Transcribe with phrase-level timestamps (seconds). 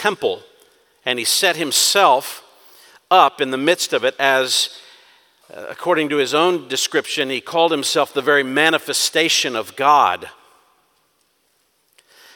[0.00, 0.40] temple,
[1.04, 2.42] and he set himself
[3.10, 4.80] up in the midst of it as,
[5.54, 10.30] uh, according to his own description, he called himself the very manifestation of God.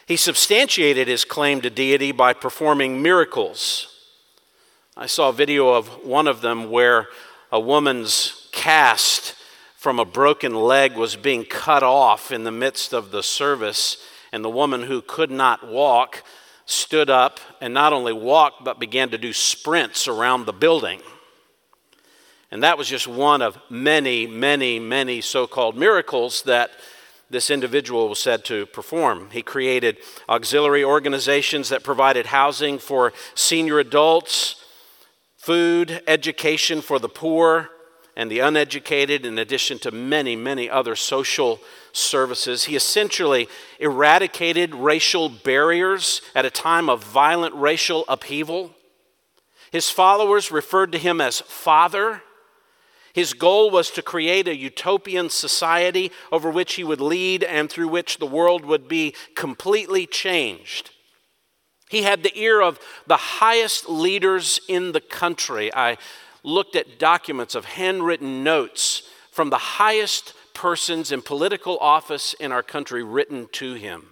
[0.07, 3.89] He substantiated his claim to deity by performing miracles.
[4.95, 7.09] I saw a video of one of them where
[7.51, 9.37] a woman's cast
[9.77, 13.97] from a broken leg was being cut off in the midst of the service,
[14.33, 16.23] and the woman who could not walk
[16.67, 21.01] stood up and not only walked but began to do sprints around the building.
[22.51, 26.71] And that was just one of many, many, many so called miracles that
[27.29, 29.31] this individual was said to perform.
[29.33, 34.63] He created auxiliary organizations that provided housing for senior adults,
[35.37, 37.71] food, education for the poor
[38.17, 41.61] and the uneducated, in addition to many, many other social
[41.95, 42.65] services.
[42.65, 43.49] He essentially
[43.81, 48.75] eradicated racial barriers at a time of violent racial upheaval.
[49.73, 52.23] His followers referred to him as Father
[53.15, 57.87] his goal was to create a utopian society over which he would lead and through
[57.87, 60.91] which the world would be completely changed.
[61.89, 65.73] He had the ear of the highest leaders in the country.
[65.73, 65.97] I
[66.43, 72.63] looked at documents of handwritten notes from the highest persons in political office in our
[72.63, 74.11] country written to him.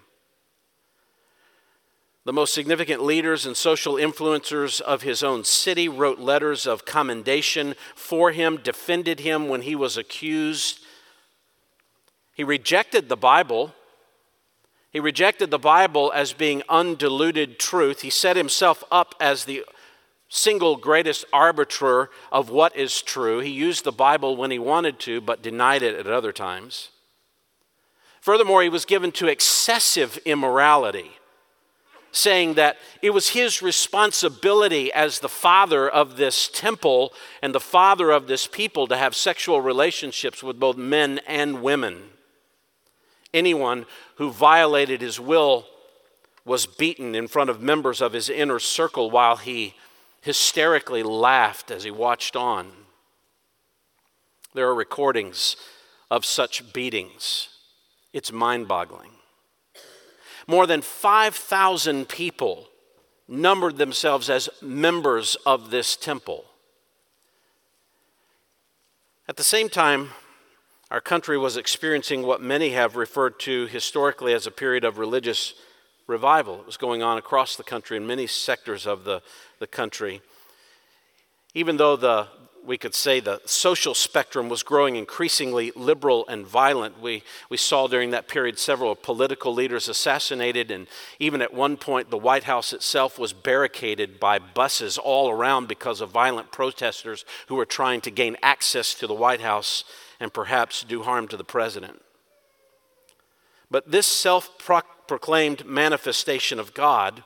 [2.25, 7.75] The most significant leaders and social influencers of his own city wrote letters of commendation
[7.97, 10.81] for him, defended him when he was accused.
[12.35, 13.75] He rejected the Bible.
[14.91, 18.03] He rejected the Bible as being undiluted truth.
[18.03, 19.65] He set himself up as the
[20.35, 23.41] single greatest arbiter of what is true.
[23.41, 26.89] He used the Bible when he wanted to, but denied it at other times.
[28.23, 31.13] Furthermore, he was given to excessive immorality
[32.15, 38.11] saying that it was his responsibility as the father of this temple and the father
[38.11, 42.03] of this people to have sexual relationships with both men and women.
[43.33, 45.67] Anyone who violated his will
[46.45, 49.75] was beaten in front of members of his inner circle while he
[50.23, 52.73] hysterically laughed as he watched on.
[54.55, 55.57] There are recordings
[56.11, 57.49] of such beatings.
[58.13, 59.11] It's mind boggling.
[60.47, 62.69] More than 5,000 people
[63.29, 66.45] numbered themselves as members of this temple.
[69.29, 70.11] At the same time,
[70.91, 75.55] our country was experiencing what many have referred to historically as a period of religious
[76.07, 76.61] revival.
[76.61, 79.23] It was going on across the country in many sectors of the,
[79.62, 80.20] the country.
[81.55, 82.27] Even though the,
[82.67, 87.00] we could say the social spectrum was growing increasingly liberal and violent.
[87.00, 90.89] We, we saw during that period several political leaders assassinated, and
[91.20, 96.00] even at one point, the White House itself was barricaded by buses all around because
[96.00, 99.84] of violent protesters who were trying to gain access to the White House
[100.18, 102.02] and perhaps do harm to the president.
[103.70, 104.50] But this self
[105.06, 107.23] proclaimed manifestation of God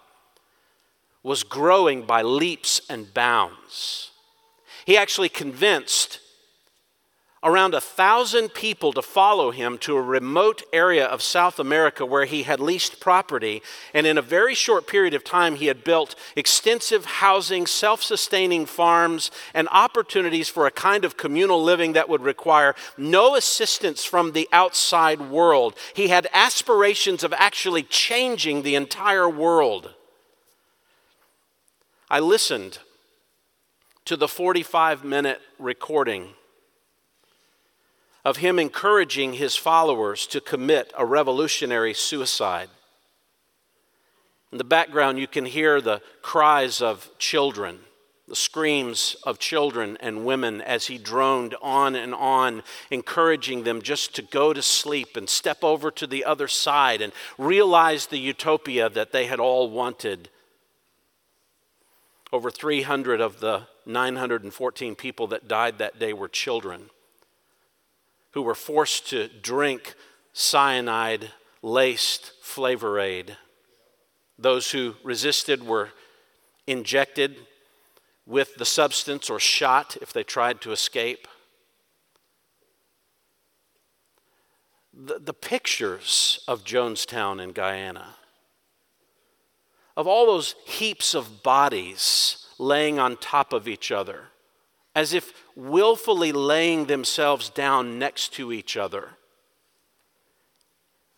[1.26, 4.12] was growing by leaps and bounds.
[4.84, 6.20] He actually convinced
[7.42, 12.26] around a thousand people to follow him to a remote area of South America where
[12.26, 13.60] he had leased property.
[13.92, 18.65] And in a very short period of time, he had built extensive housing, self sustaining
[18.65, 24.31] farms, and opportunities for a kind of communal living that would require no assistance from
[24.31, 25.75] the outside world.
[25.92, 29.96] He had aspirations of actually changing the entire world.
[32.09, 32.78] I listened
[34.05, 36.28] to the 45 minute recording
[38.25, 42.69] of him encouraging his followers to commit a revolutionary suicide.
[44.53, 47.81] In the background, you can hear the cries of children,
[48.28, 54.15] the screams of children and women as he droned on and on, encouraging them just
[54.15, 58.89] to go to sleep and step over to the other side and realize the utopia
[58.89, 60.28] that they had all wanted.
[62.36, 66.91] Over 300 of the 914 people that died that day were children
[68.33, 69.94] who were forced to drink
[70.34, 71.30] cyanide
[71.62, 73.38] laced flavor aid.
[74.38, 75.92] Those who resisted were
[76.66, 77.36] injected
[78.27, 81.27] with the substance or shot if they tried to escape.
[84.92, 88.16] The, the pictures of Jonestown in Guyana,
[89.97, 94.28] of all those heaps of bodies laying on top of each other,
[94.95, 99.10] as if willfully laying themselves down next to each other,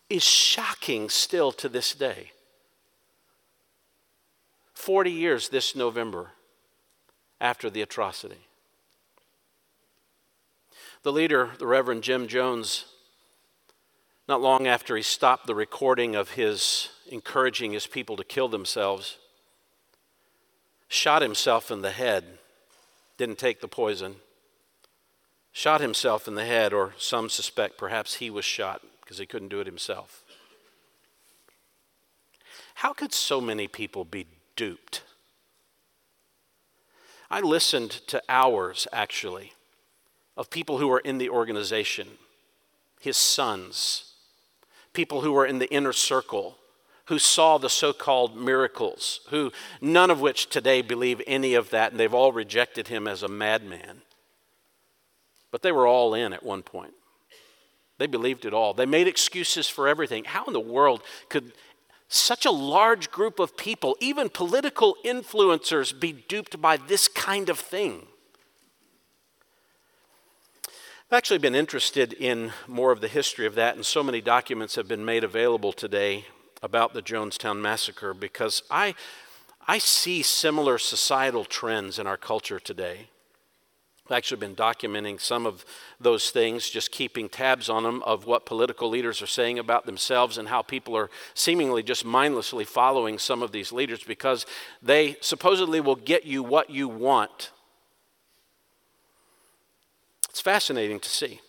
[0.09, 2.33] is shocking still to this day.
[4.75, 6.31] 40 years this November
[7.41, 8.47] after the atrocity.
[11.03, 12.87] The leader, the Reverend Jim Jones,
[14.29, 19.19] not long after he stopped the recording of his encouraging his people to kill themselves,
[20.89, 22.25] shot himself in the head,
[23.17, 24.17] didn't take the poison,
[25.53, 29.49] shot himself in the head, or some suspect perhaps he was shot because he couldn't
[29.49, 30.25] do it himself.
[32.75, 35.03] How could so many people be duped?
[37.31, 39.53] I listened to hours, actually,
[40.37, 42.09] of people who were in the organization,
[43.01, 44.13] his sons,
[44.93, 46.57] people who were in the inner circle,
[47.09, 49.51] who saw the so called miracles, who
[49.81, 53.29] none of which today believe any of that, and they've all rejected him as a
[53.29, 54.03] madman.
[55.51, 56.93] But they were all in at one point.
[57.97, 58.75] They believed it all.
[58.75, 60.25] They made excuses for everything.
[60.25, 61.53] How in the world could
[62.09, 67.59] such a large group of people, even political influencers, be duped by this kind of
[67.59, 68.07] thing?
[71.11, 74.75] I've actually been interested in more of the history of that, and so many documents
[74.75, 76.27] have been made available today
[76.63, 78.95] about the Jonestown Massacre because I,
[79.67, 83.09] I see similar societal trends in our culture today.
[84.07, 85.67] I've actually been documenting some of
[86.01, 90.39] those things, just keeping tabs on them of what political leaders are saying about themselves
[90.39, 94.47] and how people are seemingly just mindlessly following some of these leaders because
[94.83, 97.51] they supposedly will get you what you want
[100.39, 101.41] it's fascinating to see.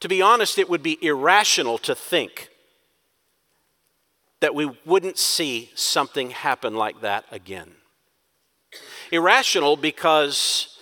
[0.00, 2.48] To be honest, it would be irrational to think
[4.44, 7.70] that we wouldn't see something happen like that again.
[9.10, 10.76] Irrational because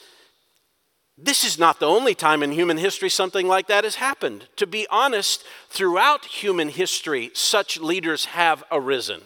[1.17, 4.49] this is not the only time in human history something like that has happened.
[4.57, 9.21] To be honest, throughout human history, such leaders have arisen.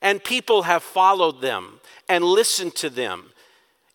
[0.00, 3.32] And people have followed them and listened to them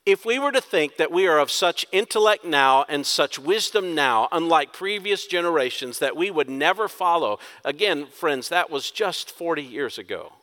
[0.06, 3.96] if we were to think that we are of such intellect now and such wisdom
[3.96, 9.64] now, unlike previous generations, that we would never follow, again, friends, that was just 40
[9.64, 10.34] years ago.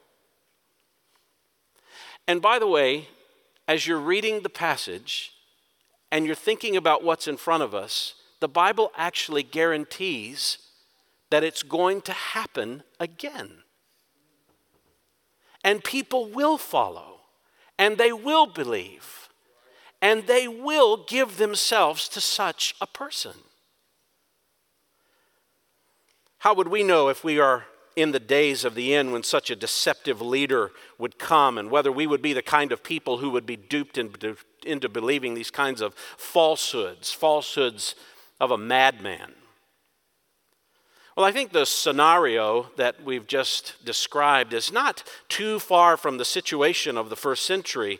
[2.27, 3.09] And by the way,
[3.69, 5.33] as you're reading the passage
[6.11, 10.59] and you're thinking about what's in front of us, the Bible actually guarantees
[11.29, 13.59] that it's going to happen again.
[15.63, 17.21] And people will follow
[17.79, 19.29] and they will believe
[20.03, 23.35] and they will give themselves to such a person.
[26.39, 27.67] How would we know if we are
[27.97, 31.93] in the days of the end when such a deceptive leader would come and whether
[31.93, 35.51] we would be the kind of people who would be duped into, into believing these
[35.51, 37.95] kinds of falsehoods, falsehoods
[38.41, 39.35] of a madman?
[41.17, 46.25] Well, I think the scenario that we've just described is not too far from the
[46.25, 47.99] situation of the first century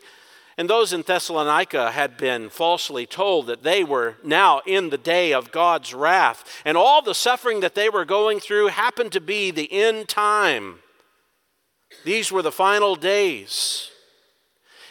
[0.57, 5.33] and those in Thessalonica had been falsely told that they were now in the day
[5.33, 6.61] of God's wrath.
[6.65, 10.79] And all the suffering that they were going through happened to be the end time.
[12.03, 13.89] These were the final days.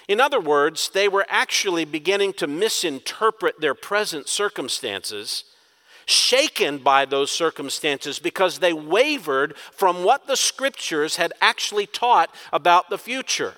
[0.09, 5.45] In other words, they were actually beginning to misinterpret their present circumstances,
[6.07, 12.91] shaken by those circumstances because they wavered from what the scriptures had actually taught about
[12.91, 13.55] the future.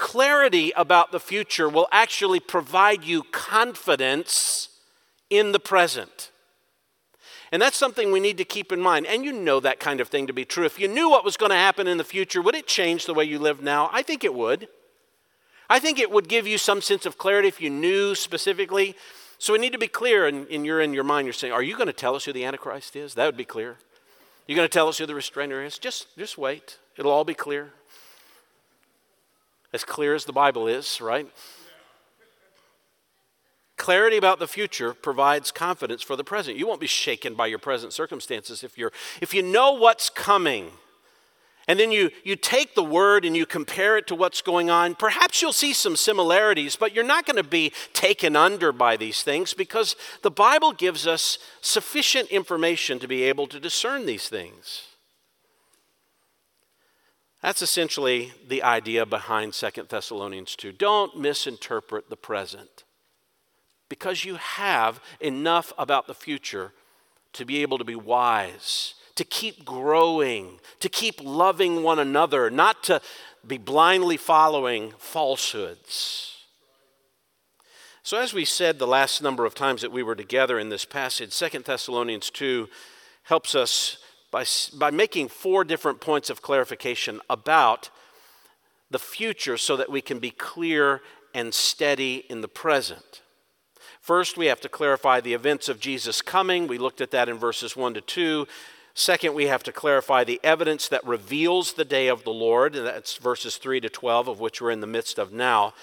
[0.00, 4.70] Clarity about the future will actually provide you confidence
[5.28, 6.30] in the present.
[7.52, 9.06] And that's something we need to keep in mind.
[9.06, 10.64] And you know that kind of thing to be true.
[10.64, 13.12] If you knew what was going to happen in the future, would it change the
[13.12, 13.90] way you live now?
[13.92, 14.68] I think it would.
[15.68, 18.96] I think it would give you some sense of clarity if you knew specifically.
[19.36, 21.76] So we need to be clear, and, you're in your mind, you're saying, Are you
[21.76, 23.12] going to tell us who the Antichrist is?
[23.16, 23.76] That would be clear.
[24.46, 25.76] You're going to tell us who the restrainer is?
[25.76, 26.78] Just, just wait.
[26.96, 27.74] It'll all be clear
[29.72, 31.28] as clear as the Bible is, right?
[33.76, 36.58] Clarity about the future provides confidence for the present.
[36.58, 40.70] You won't be shaken by your present circumstances if you're if you know what's coming.
[41.68, 44.96] And then you, you take the word and you compare it to what's going on.
[44.96, 49.22] Perhaps you'll see some similarities, but you're not going to be taken under by these
[49.22, 54.89] things because the Bible gives us sufficient information to be able to discern these things.
[57.42, 60.72] That's essentially the idea behind Second Thessalonians 2.
[60.72, 62.84] Don't misinterpret the present
[63.88, 66.72] because you have enough about the future
[67.32, 72.82] to be able to be wise, to keep growing, to keep loving one another, not
[72.84, 73.00] to
[73.46, 76.36] be blindly following falsehoods.
[78.02, 80.84] So, as we said the last number of times that we were together in this
[80.84, 82.68] passage, Second Thessalonians 2
[83.24, 83.98] helps us
[84.30, 84.44] by,
[84.74, 87.90] by making four different points of clarification about
[88.90, 91.00] the future so that we can be clear
[91.34, 93.22] and steady in the present.
[94.00, 96.66] First, we have to clarify the events of Jesus' coming.
[96.66, 98.46] We looked at that in verses 1 to 2.
[98.94, 102.86] Second, we have to clarify the evidence that reveals the day of the Lord, and
[102.86, 105.74] that's verses 3 to 12, of which we're in the midst of now.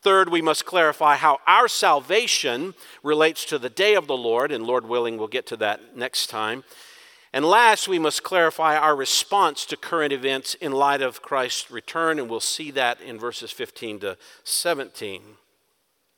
[0.00, 4.64] Third, we must clarify how our salvation relates to the day of the Lord, and
[4.64, 6.64] Lord willing, we'll get to that next time.
[7.36, 12.18] And last, we must clarify our response to current events in light of Christ's return,
[12.18, 15.20] and we'll see that in verses 15 to 17.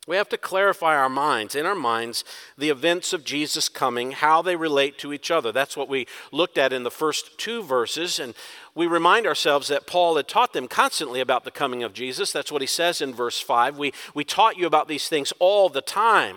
[0.06, 2.22] We have to clarify our minds, in our minds,
[2.56, 5.50] the events of Jesus coming, how they relate to each other.
[5.50, 8.20] That's what we looked at in the first two verses.
[8.20, 8.32] And
[8.76, 12.30] we remind ourselves that Paul had taught them constantly about the coming of Jesus.
[12.30, 13.76] That's what he says in verse 5.
[13.76, 16.36] We, we taught you about these things all the time.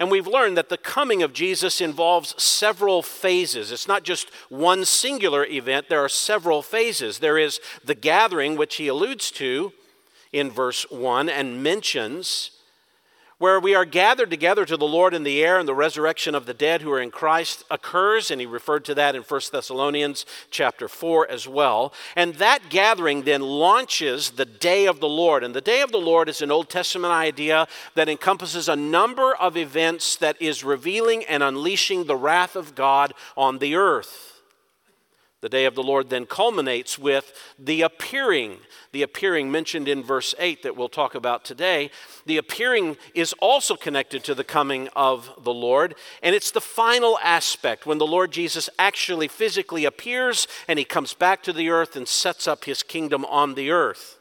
[0.00, 3.70] And we've learned that the coming of Jesus involves several phases.
[3.70, 7.20] It's not just one singular event, there are several phases.
[7.20, 9.72] There is the gathering, which he alludes to
[10.32, 12.50] in verse 1 and mentions
[13.38, 16.46] where we are gathered together to the Lord in the air and the resurrection of
[16.46, 20.26] the dead who are in Christ occurs and he referred to that in 1 Thessalonians
[20.50, 21.92] chapter 4 as well.
[22.16, 25.44] And that gathering then launches the day of the Lord.
[25.44, 29.34] And the day of the Lord is an Old Testament idea that encompasses a number
[29.34, 34.33] of events that is revealing and unleashing the wrath of God on the earth
[35.44, 38.60] the day of the Lord then culminates with the appearing,
[38.92, 41.90] the appearing mentioned in verse 8 that we'll talk about today.
[42.24, 47.18] The appearing is also connected to the coming of the Lord, and it's the final
[47.22, 51.94] aspect when the Lord Jesus actually physically appears and he comes back to the earth
[51.94, 54.18] and sets up his kingdom on the earth.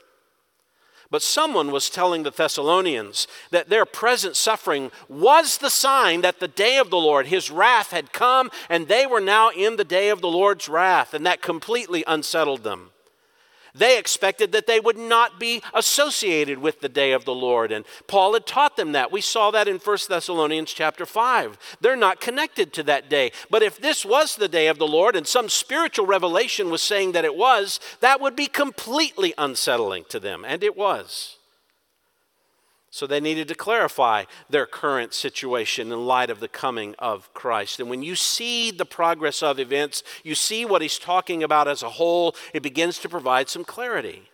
[1.13, 6.47] But someone was telling the Thessalonians that their present suffering was the sign that the
[6.47, 10.09] day of the Lord, his wrath, had come, and they were now in the day
[10.09, 12.92] of the Lord's wrath, and that completely unsettled them.
[13.75, 17.71] They expected that they would not be associated with the day of the Lord.
[17.71, 19.11] And Paul had taught them that.
[19.11, 21.77] We saw that in 1 Thessalonians chapter 5.
[21.81, 23.31] They're not connected to that day.
[23.49, 27.13] But if this was the day of the Lord and some spiritual revelation was saying
[27.13, 30.45] that it was, that would be completely unsettling to them.
[30.45, 31.37] And it was.
[32.93, 37.79] So they needed to clarify their current situation in light of the coming of Christ.
[37.79, 41.81] And when you see the progress of events, you see what he's talking about as
[41.81, 44.29] a whole, it begins to provide some clarity.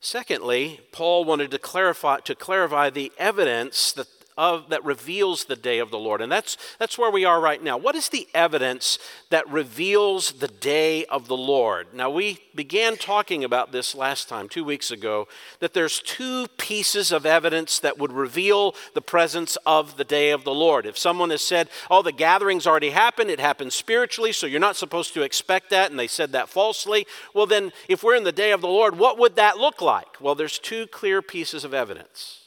[0.00, 5.78] Secondly, Paul wanted to clarify, to clarify the evidence that of, that reveals the day
[5.78, 6.20] of the Lord.
[6.20, 7.76] And that's, that's where we are right now.
[7.76, 8.98] What is the evidence
[9.30, 11.88] that reveals the day of the Lord?
[11.94, 15.28] Now, we began talking about this last time, two weeks ago,
[15.60, 20.44] that there's two pieces of evidence that would reveal the presence of the day of
[20.44, 20.86] the Lord.
[20.86, 24.76] If someone has said, oh, the gathering's already happened, it happened spiritually, so you're not
[24.76, 28.32] supposed to expect that, and they said that falsely, well, then, if we're in the
[28.32, 30.20] day of the Lord, what would that look like?
[30.20, 32.45] Well, there's two clear pieces of evidence.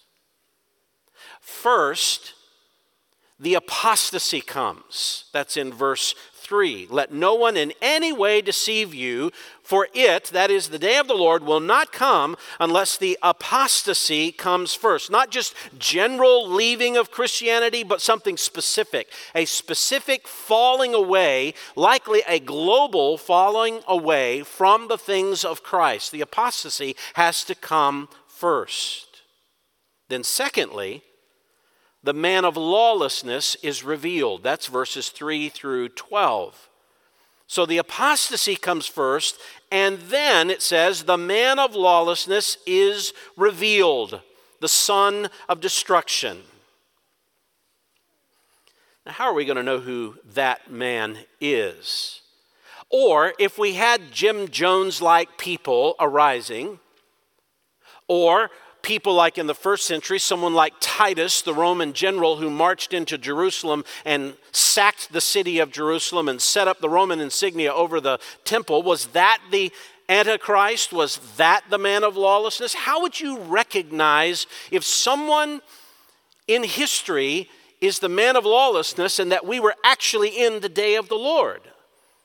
[1.50, 2.36] First,
[3.39, 5.25] the apostasy comes.
[5.34, 6.88] That's in verse 3.
[6.89, 9.32] Let no one in any way deceive you,
[9.63, 14.32] for it, that is the day of the Lord, will not come unless the apostasy
[14.32, 15.12] comes first.
[15.12, 19.12] Not just general leaving of Christianity, but something specific.
[19.34, 26.12] A specific falling away, likely a global falling away from the things of Christ.
[26.12, 29.24] The apostasy has to come first.
[30.10, 31.03] Then, secondly,
[32.03, 34.44] the man of lawlessness is revealed.
[34.44, 36.70] That's verses 3 through 12.
[37.48, 39.39] So the apostasy comes first,
[39.72, 44.22] and then it says, the man of lawlessness is revealed,
[44.62, 46.44] the son of destruction.
[49.06, 52.22] Now, how are we going to know who that man is?
[52.91, 56.79] Or if we had Jim Jones like people arising,
[58.08, 58.51] or
[58.89, 63.19] people like in the first century, someone like Titus, the Roman general who marched into
[63.19, 68.19] Jerusalem and sacked the city of Jerusalem and set up the Roman insignia over the
[68.46, 69.72] temple, was that the
[70.10, 70.91] Antichrist?
[70.91, 72.74] Was that the man of lawlessness?
[72.74, 75.62] How would you recognize if someone
[76.48, 77.48] in history
[77.79, 81.15] is the man of lawlessness and that we were actually in the day of the
[81.15, 81.62] Lord?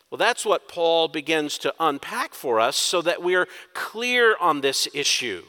[0.09, 4.89] Well, that's what Paul begins to unpack for us so that we're clear on this
[4.95, 5.43] issue.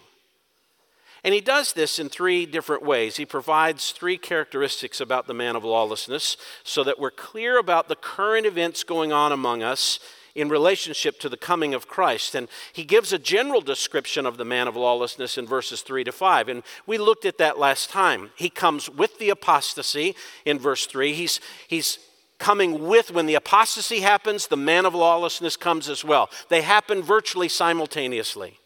[1.25, 3.17] And he does this in three different ways.
[3.17, 7.95] He provides three characteristics about the man of lawlessness so that we're clear about the
[7.95, 9.99] current events going on among us
[10.35, 12.35] in relationship to the coming of Christ.
[12.35, 16.11] And he gives a general description of the man of lawlessness in verses 3 to
[16.11, 16.47] 5.
[16.47, 18.29] And we looked at that last time.
[18.35, 20.15] He comes with the apostasy
[20.45, 21.13] in verse 3.
[21.13, 21.97] He's, he's
[22.37, 26.29] coming with, when the apostasy happens, the man of lawlessness comes as well.
[26.49, 28.59] They happen virtually simultaneously.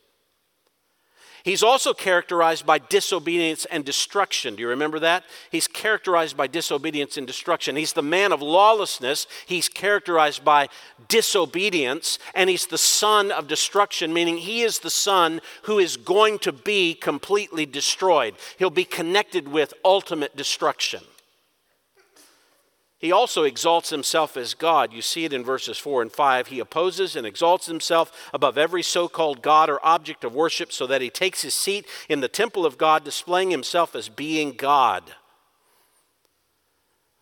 [1.44, 4.56] He's also characterized by disobedience and destruction.
[4.56, 5.24] Do you remember that?
[5.52, 7.76] He's characterized by disobedience and destruction.
[7.76, 9.28] He's the man of lawlessness.
[9.46, 10.70] He's characterized by
[11.08, 16.40] disobedience, and he's the son of destruction, meaning he is the son who is going
[16.40, 18.36] to be completely destroyed.
[18.58, 21.02] He'll be connected with ultimate destruction.
[23.00, 24.92] He also exalts himself as God.
[24.92, 26.48] You see it in verses 4 and 5.
[26.48, 30.86] He opposes and exalts himself above every so called God or object of worship so
[30.86, 35.04] that he takes his seat in the temple of God, displaying himself as being God.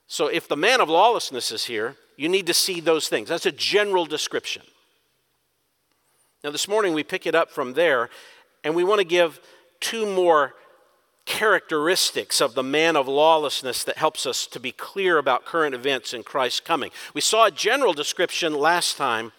[0.08, 3.30] So if the man of lawlessness is here, you need to see those things.
[3.30, 4.64] That's a general description.
[6.44, 8.10] Now, this morning we pick it up from there,
[8.64, 9.40] and we want to give
[9.80, 10.56] two more
[11.28, 16.14] characteristics of the man of lawlessness that helps us to be clear about current events
[16.14, 16.90] in Christ's coming.
[17.14, 19.34] We saw a general description last time,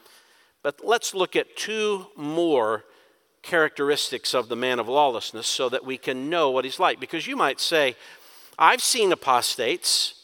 [0.63, 2.85] but let's look at two more
[3.43, 7.01] characteristics of the man of lawlessness so that we can know what he's like.
[7.01, 7.97] Because you might say,
[8.59, 10.15] I've seen apostates,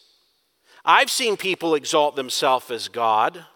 [0.85, 3.47] I've seen people exalt themselves as God.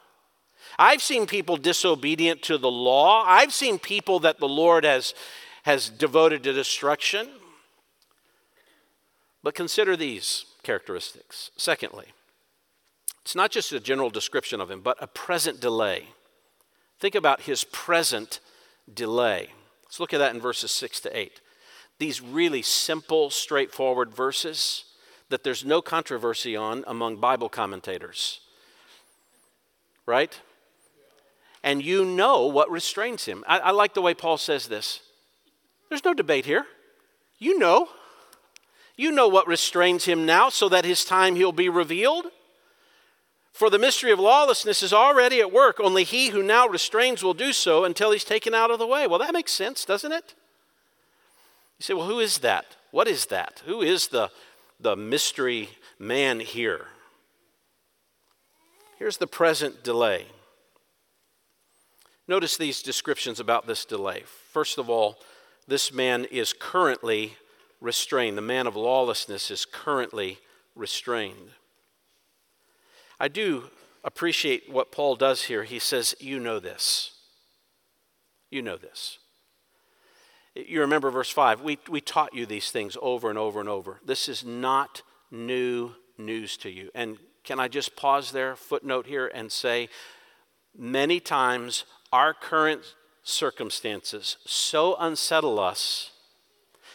[0.78, 3.22] I've seen people disobedient to the law.
[3.26, 5.12] I've seen people that the Lord has,
[5.64, 7.28] has devoted to destruction.
[9.48, 11.50] But consider these characteristics.
[11.56, 12.08] Secondly,
[13.22, 16.08] it's not just a general description of him, but a present delay.
[17.00, 18.40] Think about his present
[18.92, 19.48] delay.
[19.84, 21.40] Let's look at that in verses 6 to 8.
[21.98, 24.84] These really simple, straightforward verses
[25.30, 28.40] that there's no controversy on among Bible commentators.
[30.04, 30.38] Right?
[31.64, 33.44] And you know what restrains him.
[33.48, 35.00] I, I like the way Paul says this.
[35.88, 36.66] There's no debate here.
[37.38, 37.88] You know.
[38.98, 42.26] You know what restrains him now, so that his time he'll be revealed.
[43.52, 47.32] For the mystery of lawlessness is already at work, only he who now restrains will
[47.32, 49.06] do so until he's taken out of the way.
[49.06, 50.34] Well, that makes sense, doesn't it?
[51.78, 52.66] You say, well, who is that?
[52.90, 53.62] What is that?
[53.66, 54.30] Who is the,
[54.80, 56.86] the mystery man here?
[58.98, 60.26] Here's the present delay.
[62.26, 64.24] Notice these descriptions about this delay.
[64.52, 65.18] First of all,
[65.68, 67.36] this man is currently
[67.80, 68.36] restrained.
[68.36, 70.38] The man of lawlessness is currently
[70.74, 71.50] restrained.
[73.20, 73.70] I do
[74.04, 75.64] appreciate what Paul does here.
[75.64, 77.12] He says, You know this.
[78.50, 79.18] You know this.
[80.54, 81.60] You remember verse 5.
[81.60, 84.00] We, we taught you these things over and over and over.
[84.04, 86.90] This is not new news to you.
[86.94, 89.88] And can I just pause there, footnote here, and say,
[90.76, 96.12] many times our current circumstances so unsettle us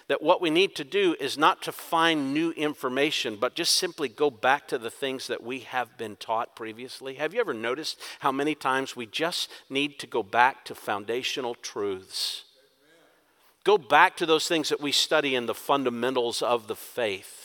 [0.08, 4.10] that what we need to do is not to find new information, but just simply
[4.10, 7.16] go back to the things that we have been taught previously.
[7.16, 11.56] Have you ever noticed how many times we just need to go back to foundational
[11.56, 12.44] truths?
[13.64, 17.43] Go back to those things that we study in the fundamentals of the faith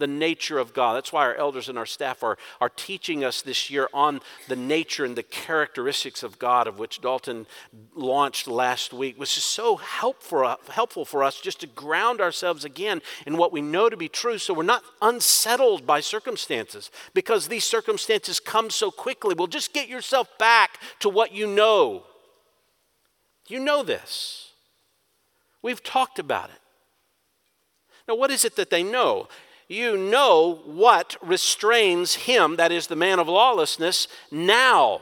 [0.00, 0.94] the nature of God.
[0.94, 4.56] That's why our elders and our staff are, are teaching us this year on the
[4.56, 7.46] nature and the characteristics of God, of which Dalton
[7.94, 13.00] launched last week, which is so helpful, helpful for us just to ground ourselves again
[13.26, 17.64] in what we know to be true so we're not unsettled by circumstances because these
[17.64, 19.34] circumstances come so quickly.
[19.34, 22.04] Well, just get yourself back to what you know.
[23.46, 24.52] You know this.
[25.62, 26.60] We've talked about it.
[28.08, 29.28] Now, what is it that they know?
[29.70, 35.00] You know what restrains him, that is the man of lawlessness, now.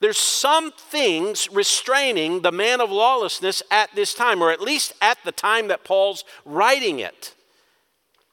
[0.00, 5.18] There's some things restraining the man of lawlessness at this time, or at least at
[5.24, 7.34] the time that Paul's writing it.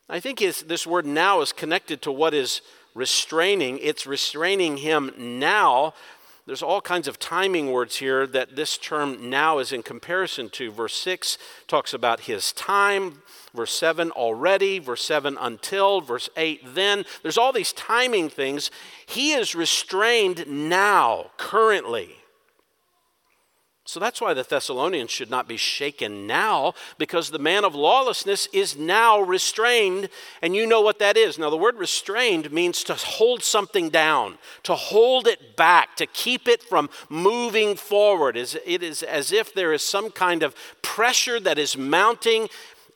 [0.09, 2.61] I think this word now is connected to what is
[2.93, 3.79] restraining.
[3.81, 5.93] It's restraining him now
[6.45, 10.71] there's all kinds of timing words here that this term now is in comparison to.
[10.71, 17.03] Verse 6 talks about his time, verse 7 already, verse 7 until, verse 8 then.
[17.23, 18.69] There's all these timing things.
[19.08, 22.17] He is restrained now, currently.
[23.88, 28.48] So that's why the Thessalonians should not be shaken now, because the man of lawlessness
[28.52, 30.10] is now restrained,
[30.41, 31.38] and you know what that is.
[31.38, 36.48] Now, the word restrained means to hold something down, to hold it back, to keep
[36.48, 38.36] it from moving forward.
[38.36, 42.50] It is as if there is some kind of pressure that is mounting,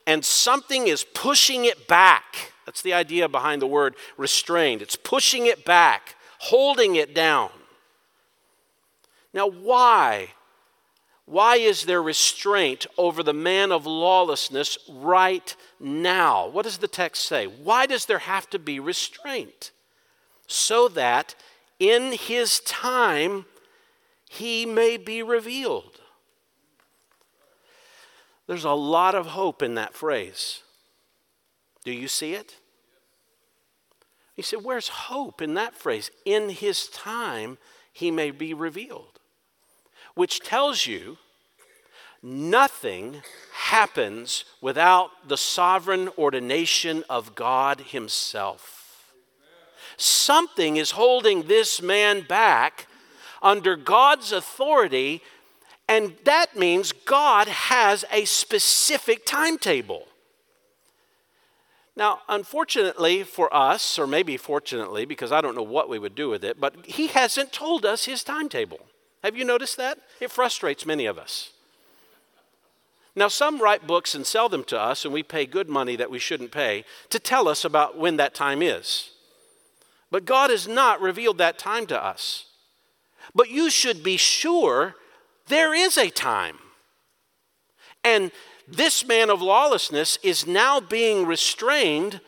[0.08, 2.52] and something is pushing it back.
[2.65, 4.82] That's the idea behind the word restrained.
[4.82, 7.52] It's pushing it back, holding it down.
[9.36, 10.30] Now, why?
[11.29, 16.47] Why is there restraint over the man of lawlessness right now?
[16.47, 17.45] What does the text say?
[17.45, 19.71] Why does there have to be restraint?
[20.49, 21.35] so that
[21.79, 23.45] in his time
[24.27, 26.01] he may be revealed.
[28.47, 30.63] There's a lot of hope in that phrase.
[31.85, 32.57] Do you see it?
[34.35, 36.09] He said, Where's hope in that phrase?
[36.25, 37.59] In his time
[37.93, 39.18] he may be revealed.
[40.19, 41.17] Which tells you
[42.21, 43.21] nothing
[43.53, 49.13] happens without the sovereign ordination of God Himself.
[49.95, 52.88] Something is holding this man back
[53.41, 55.21] under God's authority,
[55.88, 60.05] and that means God has a specific timetable.
[61.95, 66.27] Now, unfortunately for us, or maybe fortunately, because I don't know what we would do
[66.27, 68.82] with it, but He hasn't told us His timetable.
[69.23, 69.99] Have you noticed that?
[70.19, 71.51] It frustrates many of us.
[73.15, 76.12] Now, some write books and sell them to us, and we pay good money that
[76.12, 79.12] we shouldn't pay to tell us about when that time is.
[80.12, 82.45] But God has not revealed that time to us.
[83.36, 84.95] But you should be sure
[85.47, 86.58] there is a time.
[88.03, 88.32] And
[88.67, 92.21] this man of lawlessness is now being restrained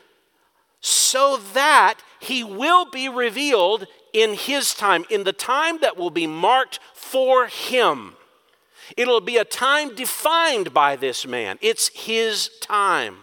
[0.82, 6.28] so that he will be revealed in his time, in the time that will be
[6.28, 8.16] marked for him.
[8.98, 11.58] It'll be a time defined by this man.
[11.62, 13.18] It's his time.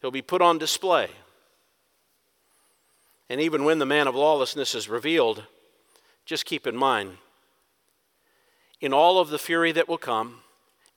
[0.00, 1.08] He'll be put on display.
[3.28, 5.44] And even when the man of lawlessness is revealed,
[6.24, 7.18] just keep in mind,
[8.80, 10.40] in all of the fury that will come,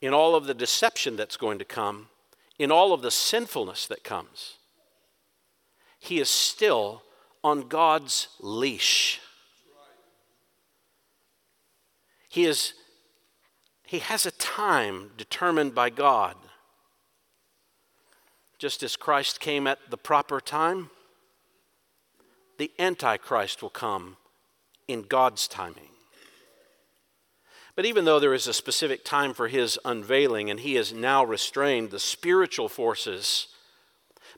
[0.02, 2.08] in all of the deception that's going to come,
[2.58, 4.58] in all of the sinfulness that comes,
[5.98, 7.04] he is still
[7.43, 9.19] on God's leash.
[12.28, 12.73] He is
[13.84, 16.36] he has a time determined by God.
[18.60, 20.91] Just as Christ came at the proper time,
[22.60, 24.17] the Antichrist will come
[24.88, 25.89] in God's timing.
[27.75, 31.23] But even though there is a specific time for his unveiling and he is now
[31.23, 33.47] restrained, the spiritual forces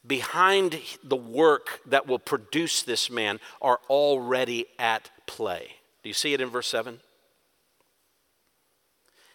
[0.05, 5.67] behind the work that will produce this man are already at play.
[6.03, 6.99] Do you see it in verse 7?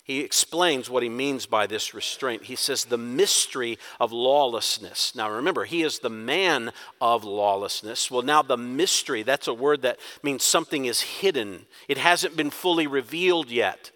[0.06, 2.44] he explains what he means by this restraint.
[2.44, 5.16] He says, the mystery of lawlessness.
[5.16, 8.08] Now remember, he is the man of lawlessness.
[8.08, 12.50] Well, now the mystery, that's a word that means something is hidden, it hasn't been
[12.50, 13.90] fully revealed yet.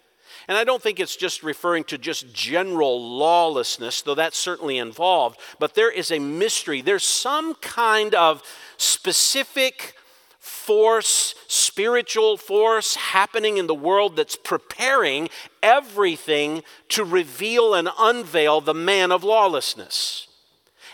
[0.50, 5.38] And I don't think it's just referring to just general lawlessness, though that's certainly involved,
[5.60, 6.82] but there is a mystery.
[6.82, 8.42] There's some kind of
[8.76, 9.94] specific
[10.40, 15.28] force, spiritual force happening in the world that's preparing
[15.62, 20.26] everything to reveal and unveil the man of lawlessness.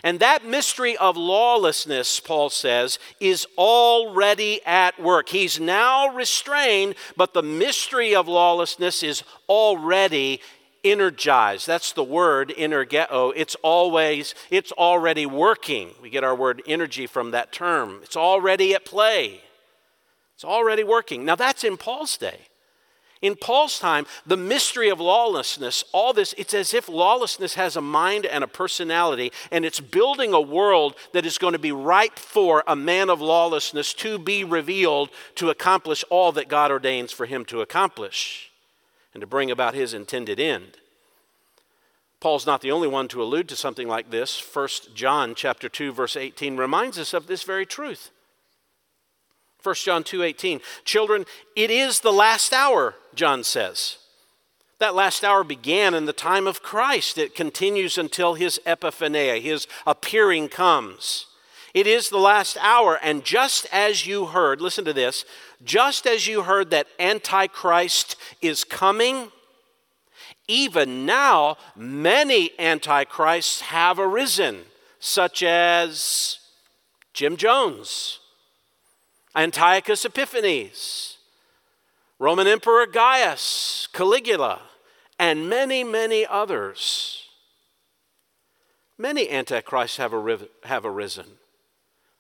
[0.07, 5.31] And that mystery of lawlessness, Paul says, is already at work.
[5.31, 10.41] He's now restrained, but the mystery of lawlessness is already
[10.85, 11.67] energized.
[11.67, 13.33] That's the word energeo.
[13.35, 15.91] It's always, it's already working.
[16.01, 17.99] We get our word energy from that term.
[18.05, 19.41] It's already at play.
[20.37, 21.25] It's already working.
[21.25, 22.43] Now that's in Paul's day.
[23.27, 27.81] In Paul's time, the mystery of lawlessness, all this, it's as if lawlessness has a
[27.81, 32.21] mind and a personality, and it's building a world that is going to be ripe
[32.21, 37.27] for a man of lawlessness to be revealed to accomplish all that God ordains for
[37.27, 38.53] him to accomplish
[39.13, 40.77] and to bring about his intended end.
[42.21, 44.41] Paul's not the only one to allude to something like this.
[44.41, 48.13] 1 John chapter 2 verse 18 reminds us of this very truth.
[49.67, 51.27] 1 John 2:18 Children,
[51.57, 53.97] it is the last hour, John says.
[54.79, 57.19] That last hour began in the time of Christ.
[57.19, 61.27] It continues until his epiphania, his appearing comes.
[61.75, 65.25] It is the last hour, and just as you heard, listen to this,
[65.65, 69.33] just as you heard that Antichrist is coming,
[70.47, 74.67] even now many Antichrists have arisen,
[75.01, 76.39] such as
[77.13, 78.21] Jim Jones,
[79.37, 81.19] Antiochus Epiphanes,
[82.19, 84.63] Roman Emperor Gaius, Caligula,
[85.19, 87.25] and many, many others.
[88.97, 91.27] Many antichrists have, arisen.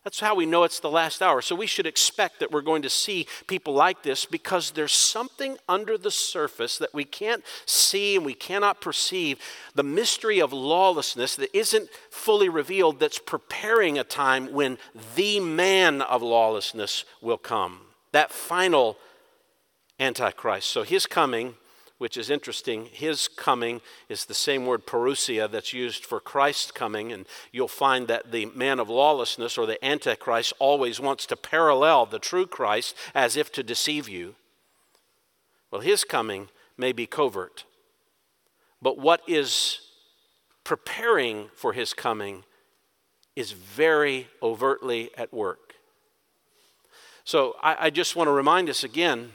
[0.06, 1.42] That's how we know it's the last hour.
[1.42, 5.58] So we should expect that we're going to see people like this because there's something
[5.68, 9.40] under the surface that we can't see and we cannot perceive.
[9.74, 14.78] The mystery of lawlessness that isn't fully revealed, that's preparing a time when
[15.16, 17.80] the man of lawlessness will come.
[18.12, 18.98] That final
[19.98, 20.70] Antichrist.
[20.70, 21.54] So his coming
[21.98, 22.86] which is interesting.
[22.86, 28.06] His coming is the same word parousia that's used for Christ's coming, and you'll find
[28.08, 32.94] that the man of lawlessness or the Antichrist always wants to parallel the true Christ
[33.14, 34.34] as if to deceive you.
[35.70, 37.64] Well, his coming may be covert,
[38.82, 39.80] but what is
[40.64, 42.44] preparing for his coming
[43.34, 45.74] is very overtly at work.
[47.24, 49.32] So I, I just want to remind us again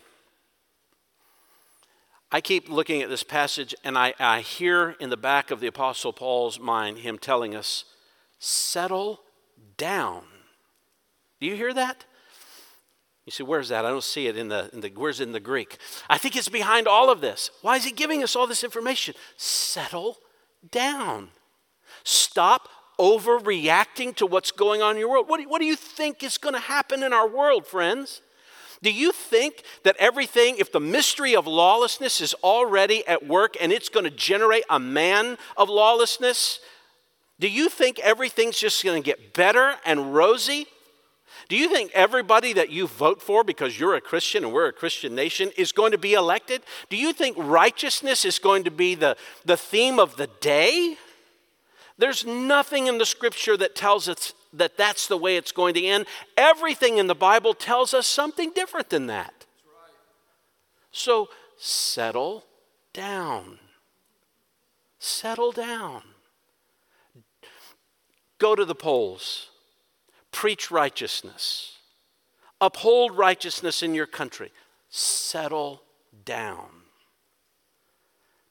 [2.32, 5.68] I keep looking at this passage and I, I hear in the back of the
[5.68, 7.84] Apostle Paul's mind him telling us,
[8.40, 9.22] settle
[9.78, 10.24] down.
[11.40, 12.06] Do you hear that?
[13.26, 13.86] You see, where's that?
[13.86, 15.78] I don't see it in the, in the where's in the Greek?
[16.10, 17.52] I think it's behind all of this.
[17.62, 19.14] Why is he giving us all this information?
[19.38, 20.18] Settle
[20.72, 21.30] down.
[22.04, 25.28] Stop overreacting to what's going on in your world.
[25.28, 28.22] What do, what do you think is going to happen in our world, friends?
[28.84, 33.72] Do you think that everything, if the mystery of lawlessness is already at work and
[33.72, 36.60] it's going to generate a man of lawlessness,
[37.40, 40.66] do you think everything's just going to get better and rosy?
[41.48, 44.74] Do you think everybody that you vote for because you're a Christian and we're a
[44.74, 46.62] Christian nation is going to be elected?
[46.90, 49.16] Do you think righteousness is going to be the,
[49.46, 50.96] the theme of the day?
[51.98, 55.86] There's nothing in the scripture that tells us that that's the way it's going to
[55.86, 56.06] end.
[56.38, 59.46] Everything in the Bible tells us something different than that.
[60.92, 62.44] So settle
[62.94, 63.60] down.
[65.00, 66.04] Settle down.
[68.38, 69.50] Go to the polls.
[70.32, 71.78] Preach righteousness.
[72.60, 74.52] Uphold righteousness in your country.
[74.90, 75.82] Settle
[76.26, 76.68] down.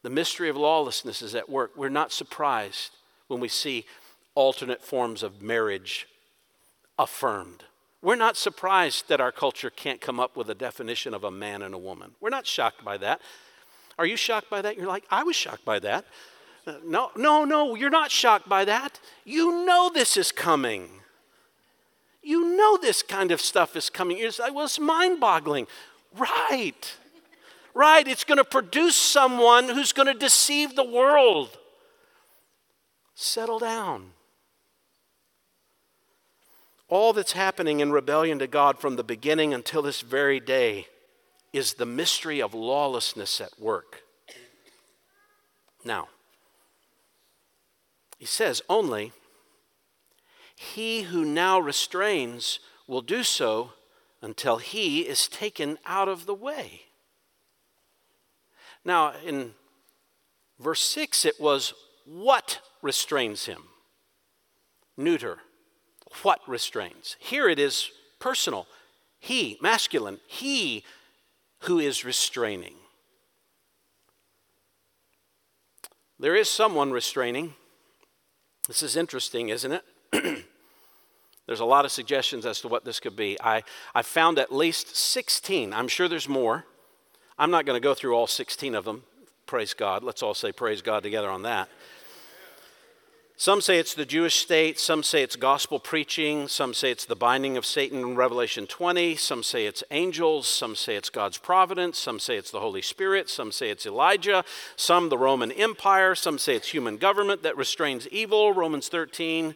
[0.03, 1.73] The mystery of lawlessness is at work.
[1.77, 2.93] We're not surprised
[3.29, 3.85] when we see
[4.35, 6.07] alternate forms of marriage
[6.99, 7.65] affirmed.
[8.03, 11.63] We're not surprised that our culture can't come up with a definition of a man
[11.63, 12.13] and a woman.
[12.21, 13.21] We're not shocked by that.
[13.99, 14.77] Are you shocked by that?
[14.77, 16.07] You're like, I was shocked by that.
[16.67, 19.01] Uh, no, no, no, you're not shocked by that.
[19.25, 20.89] You know this is coming.
[22.23, 24.17] You know this kind of stuff is coming.
[24.17, 25.67] You're like, well, it's mind boggling.
[26.17, 26.97] Right.
[27.75, 28.07] Right.
[28.09, 31.59] It's going to produce someone who's going to deceive the world.
[33.15, 34.13] Settle down
[36.91, 40.89] all that's happening in rebellion to God from the beginning until this very day
[41.53, 44.03] is the mystery of lawlessness at work.
[45.85, 46.09] Now,
[48.19, 49.13] he says, only
[50.55, 53.73] he who now restrains will do so
[54.21, 56.83] until he is taken out of the way.
[58.85, 59.53] Now, in
[60.59, 61.73] verse 6, it was
[62.05, 63.63] what restrains him?
[64.97, 65.39] Neuter
[66.23, 67.17] what restrains.
[67.19, 68.67] Here it is personal.
[69.19, 70.85] He, masculine, he
[71.61, 72.75] who is restraining.
[76.19, 77.55] There is someone restraining.
[78.67, 79.85] This is interesting, isn't it?
[81.47, 83.39] there's a lot of suggestions as to what this could be.
[83.43, 83.63] I,
[83.95, 85.73] I found at least 16.
[85.73, 86.67] I'm sure there's more.
[87.39, 89.05] I'm not going to go through all 16 of them.
[89.47, 90.05] Praise God.
[90.05, 91.69] Let's all say praise God together on that.
[93.41, 97.17] Some say it's the Jewish state, some say it's gospel preaching, some say it's the
[97.17, 101.99] binding of Satan in Revelation 20, some say it's angels, some say it's God's providence,
[101.99, 104.45] some say it's the Holy Spirit, some say it's Elijah,
[104.77, 109.55] some the Roman Empire, some say it's human government that restrains evil, Romans 13.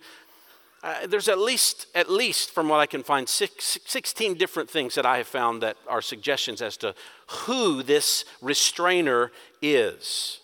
[0.82, 4.94] Uh, there's at least, at least from what I can find, six, 16 different things
[4.94, 6.94] that I have found that are suggestions as to
[7.26, 10.40] who this restrainer is.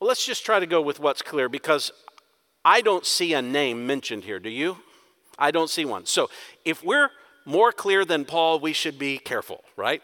[0.00, 1.90] Well, let's just try to go with what's clear because
[2.64, 4.38] I don't see a name mentioned here.
[4.38, 4.78] Do you?
[5.38, 6.06] I don't see one.
[6.06, 6.28] So
[6.64, 7.10] if we're
[7.46, 10.02] more clear than Paul, we should be careful, right?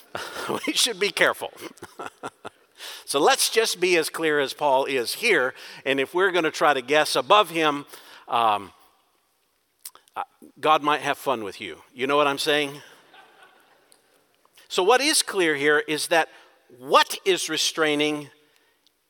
[0.66, 1.50] we should be careful.
[3.06, 5.54] so let's just be as clear as Paul is here.
[5.86, 7.86] And if we're going to try to guess above him,
[8.28, 8.72] um,
[10.14, 10.24] uh,
[10.60, 11.78] God might have fun with you.
[11.94, 12.82] You know what I'm saying?
[14.68, 16.28] So, what is clear here is that
[16.78, 18.30] what is restraining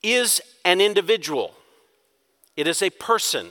[0.03, 1.55] is an individual,
[2.55, 3.47] it is a person.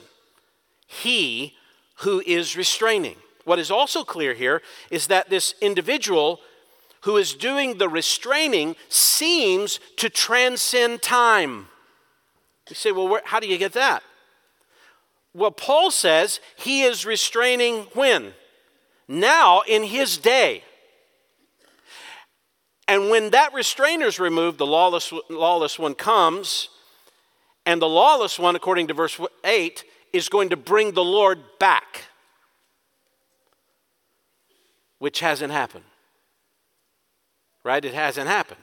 [0.86, 1.54] He
[1.96, 3.16] who is restraining.
[3.44, 4.60] What is also clear here
[4.90, 6.40] is that this individual
[7.02, 11.68] who is doing the restraining seems to transcend time.
[12.68, 14.02] You say, well, where, how do you get that?
[15.34, 18.34] Well, Paul says he is restraining when?
[19.08, 20.62] Now in his day.
[22.88, 26.68] And when that restrainer is removed, the lawless, lawless one comes,
[27.64, 32.02] and the lawless one, according to verse 8, is going to bring the Lord back,
[34.98, 35.84] which hasn't happened.
[37.64, 37.84] Right?
[37.84, 38.58] It hasn't happened.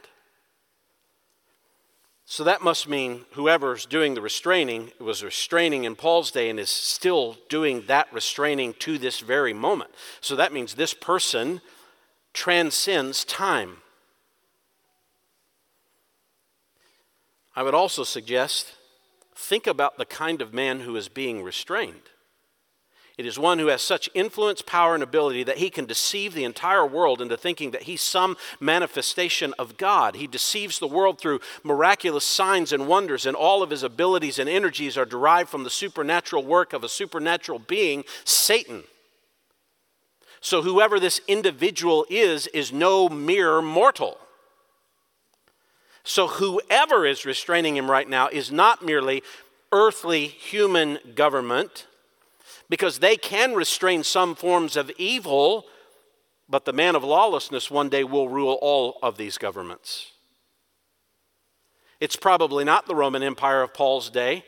[2.26, 6.70] So that must mean whoever's doing the restraining was restraining in Paul's day and is
[6.70, 9.90] still doing that restraining to this very moment.
[10.22, 11.62] So that means this person
[12.34, 13.78] transcends time.
[17.60, 18.72] I would also suggest
[19.36, 22.10] think about the kind of man who is being restrained.
[23.18, 26.46] It is one who has such influence, power, and ability that he can deceive the
[26.46, 30.16] entire world into thinking that he's some manifestation of God.
[30.16, 34.50] He deceives the world through miraculous signs and wonders, and all of his abilities and
[34.50, 38.84] energies are derived from the supernatural work of a supernatural being, Satan.
[40.40, 44.18] So, whoever this individual is, is no mere mortal.
[46.04, 49.22] So, whoever is restraining him right now is not merely
[49.72, 51.86] earthly human government
[52.70, 55.66] because they can restrain some forms of evil,
[56.48, 60.12] but the man of lawlessness one day will rule all of these governments.
[62.00, 64.46] It's probably not the Roman Empire of Paul's day.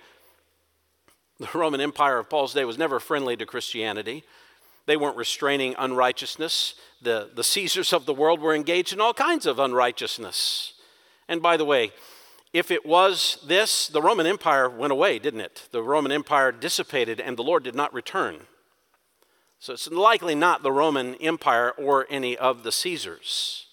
[1.40, 4.24] The Roman Empire of Paul's day was never friendly to Christianity.
[4.86, 6.76] They weren't restraining unrighteousness.
[7.02, 10.74] The, the Caesars of the world were engaged in all kinds of unrighteousness.
[11.32, 11.94] And by the way,
[12.52, 15.70] if it was this, the Roman Empire went away, didn't it?
[15.72, 18.42] The Roman Empire dissipated and the Lord did not return.
[19.58, 23.68] So it's likely not the Roman Empire or any of the Caesars.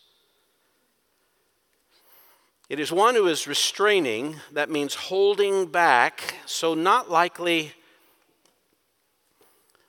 [2.68, 7.72] It is one who is restraining, that means holding back, so not likely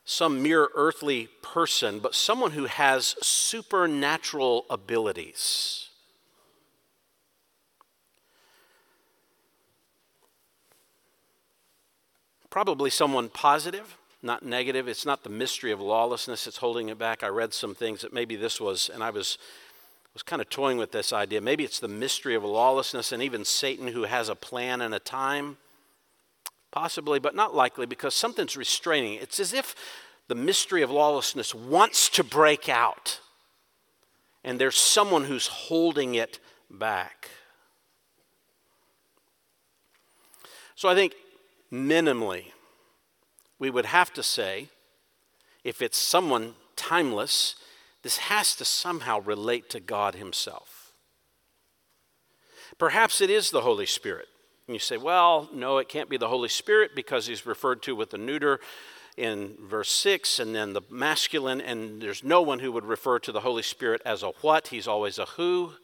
[0.04, 5.89] some mere earthly person, but someone who has supernatural abilities.
[12.50, 14.88] Probably someone positive, not negative.
[14.88, 17.22] It's not the mystery of lawlessness that's holding it back.
[17.22, 19.38] I read some things that maybe this was, and I was
[20.12, 21.40] was kind of toying with this idea.
[21.40, 24.98] Maybe it's the mystery of lawlessness and even Satan who has a plan and a
[24.98, 25.56] time.
[26.72, 29.14] Possibly, but not likely because something's restraining.
[29.14, 29.74] It's as if
[30.28, 33.20] the mystery of lawlessness wants to break out,
[34.44, 36.38] and there's someone who's holding it
[36.70, 37.30] back.
[40.76, 41.14] So I think
[41.72, 42.46] minimally,
[43.58, 44.68] we would have to say,
[45.64, 47.56] if it's someone timeless,
[48.02, 50.92] this has to somehow relate to God Himself.
[52.78, 54.28] Perhaps it is the Holy Spirit.
[54.66, 57.94] And you say, well, no, it can't be the Holy Spirit because He's referred to
[57.94, 58.60] with the neuter
[59.16, 63.32] in verse 6 and then the masculine, and there's no one who would refer to
[63.32, 65.74] the Holy Spirit as a what, He's always a who.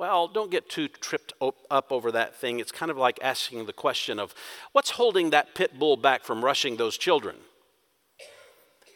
[0.00, 1.34] Well, don't get too tripped
[1.70, 2.58] up over that thing.
[2.58, 4.34] It's kind of like asking the question of
[4.72, 7.36] what's holding that pit bull back from rushing those children?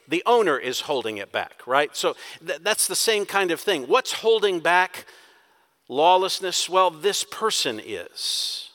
[0.09, 1.95] The owner is holding it back, right?
[1.95, 3.83] So th- that's the same kind of thing.
[3.83, 5.05] What's holding back
[5.91, 6.71] lawlessness?
[6.71, 8.71] Well, this person is.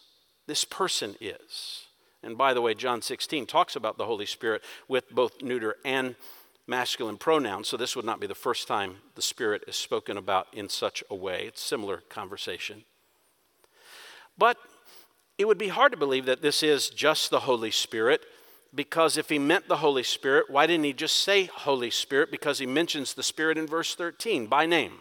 [0.46, 1.86] This person is.
[2.22, 6.16] And by the way, John 16 talks about the Holy Spirit with both neuter and
[6.70, 10.48] masculine pronouns, so this would not be the first time the Spirit is spoken about
[10.54, 11.46] in such a way.
[11.48, 12.84] It's similar conversation.
[14.38, 14.58] But
[15.38, 18.22] it would be hard to believe that this is just the Holy Spirit,
[18.74, 22.30] because if he meant the Holy Spirit, why didn't he just say Holy Spirit?
[22.30, 24.94] Because he mentions the Spirit in verse 13 by name.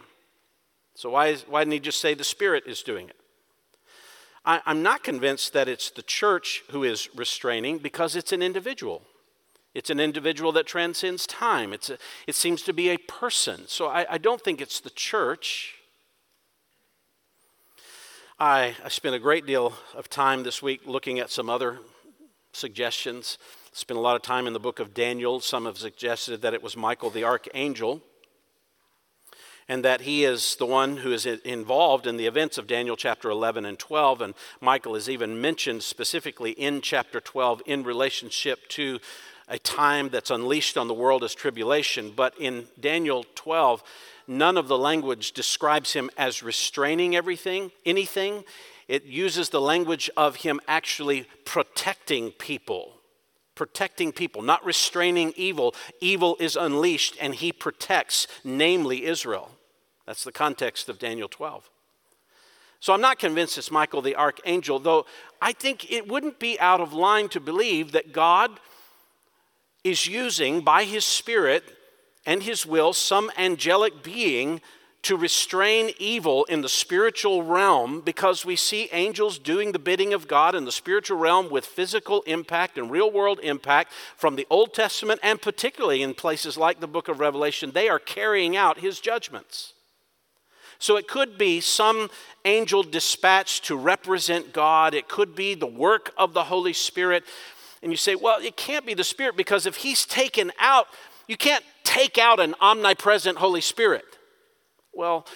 [0.95, 3.15] So why, is, why didn't he just say the Spirit is doing it?
[4.45, 9.03] I'm not convinced that it's the church who is restraining because it's an individual.
[9.73, 11.73] It's an individual that transcends time.
[11.73, 13.67] It's a, it seems to be a person.
[13.67, 15.75] So I, I don't think it's the church.
[18.39, 21.79] I, I spent a great deal of time this week looking at some other
[22.51, 23.37] suggestions.
[23.73, 25.39] Spent a lot of time in the book of Daniel.
[25.39, 28.01] Some have suggested that it was Michael the archangel
[29.69, 33.29] and that he is the one who is involved in the events of Daniel chapter
[33.29, 34.19] 11 and 12.
[34.19, 38.99] And Michael is even mentioned specifically in chapter 12 in relationship to
[39.47, 42.11] a time that's unleashed on the world as tribulation.
[42.15, 43.83] But in Daniel 12,
[44.27, 48.45] none of the language describes him as restraining everything, anything.
[48.87, 52.93] It uses the language of him actually protecting people.
[53.53, 55.75] Protecting people, not restraining evil.
[56.01, 59.51] Evil is unleashed and he protects, namely Israel.
[60.09, 61.69] That's the context of Daniel 12.
[62.79, 65.05] So I'm not convinced it's Michael the archangel, though
[65.39, 68.59] I think it wouldn't be out of line to believe that God
[69.83, 71.63] is using by his Spirit
[72.25, 74.61] and his will some angelic being
[75.03, 80.27] to restrain evil in the spiritual realm because we see angels doing the bidding of
[80.27, 84.73] God in the spiritual realm with physical impact and real world impact from the Old
[84.73, 87.73] Testament and particularly in places like the book of Revelation.
[87.73, 89.73] They are carrying out his judgments.
[90.79, 92.09] So it could be some
[92.45, 97.23] angel dispatched to represent God, it could be the work of the Holy Spirit.
[97.83, 100.87] And you say, well, it can't be the Spirit because if He's taken out,
[101.27, 104.05] you can't take out an omnipresent Holy Spirit.
[104.93, 105.27] Well,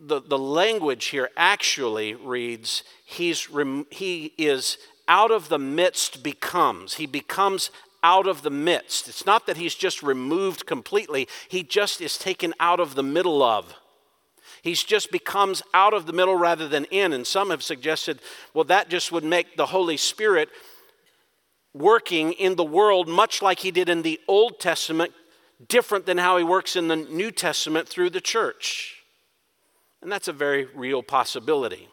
[0.00, 3.48] the, the language here actually reads, he's,
[3.90, 6.94] He is out of the midst becomes.
[6.94, 7.70] He becomes
[8.02, 9.08] out of the midst.
[9.08, 13.42] It's not that he's just removed completely, he just is taken out of the middle
[13.42, 13.74] of.
[14.62, 17.12] He's just becomes out of the middle rather than in.
[17.12, 18.20] And some have suggested,
[18.52, 20.48] well, that just would make the Holy Spirit
[21.72, 25.12] working in the world much like he did in the Old Testament,
[25.68, 28.96] different than how he works in the New Testament through the church.
[30.02, 31.88] And that's a very real possibility.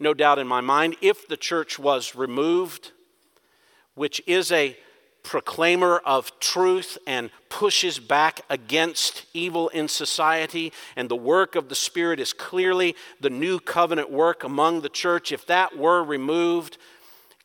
[0.00, 2.92] No doubt in my mind, if the church was removed,
[3.94, 4.76] which is a
[5.28, 11.74] proclaimer of truth and pushes back against evil in society, and the work of the
[11.74, 16.78] Spirit is clearly the new covenant work among the church, if that were removed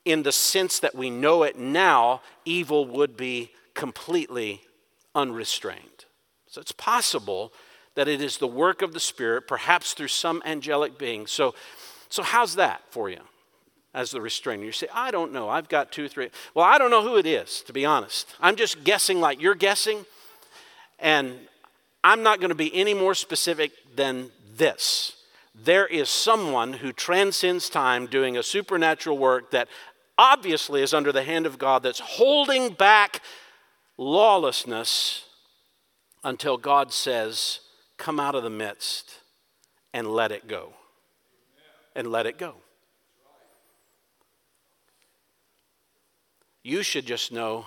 [0.06, 4.62] in the sense that we know it now, evil would be completely
[5.14, 6.06] unrestrained.
[6.48, 7.52] So it's possible
[7.96, 11.28] that it is the work of the Spirit, perhaps through some angelic being.
[11.28, 11.54] So,
[12.08, 13.20] so how's that for you?
[13.94, 14.64] As the restrainer.
[14.64, 15.50] You say, I don't know.
[15.50, 16.30] I've got two, three.
[16.54, 18.34] Well, I don't know who it is, to be honest.
[18.39, 20.06] I'm just guessing like you're guessing.
[21.00, 21.38] And
[22.04, 25.18] I'm not going to be any more specific than this.
[25.56, 29.68] There is someone who transcends time doing a supernatural work that
[30.18, 33.22] obviously is under the hand of God that's holding back
[33.98, 35.26] lawlessness
[36.24, 37.60] until God says,
[37.98, 39.20] Come out of the midst
[39.94, 40.74] and let it go.
[41.96, 42.56] And let it go.
[46.64, 47.66] You should just know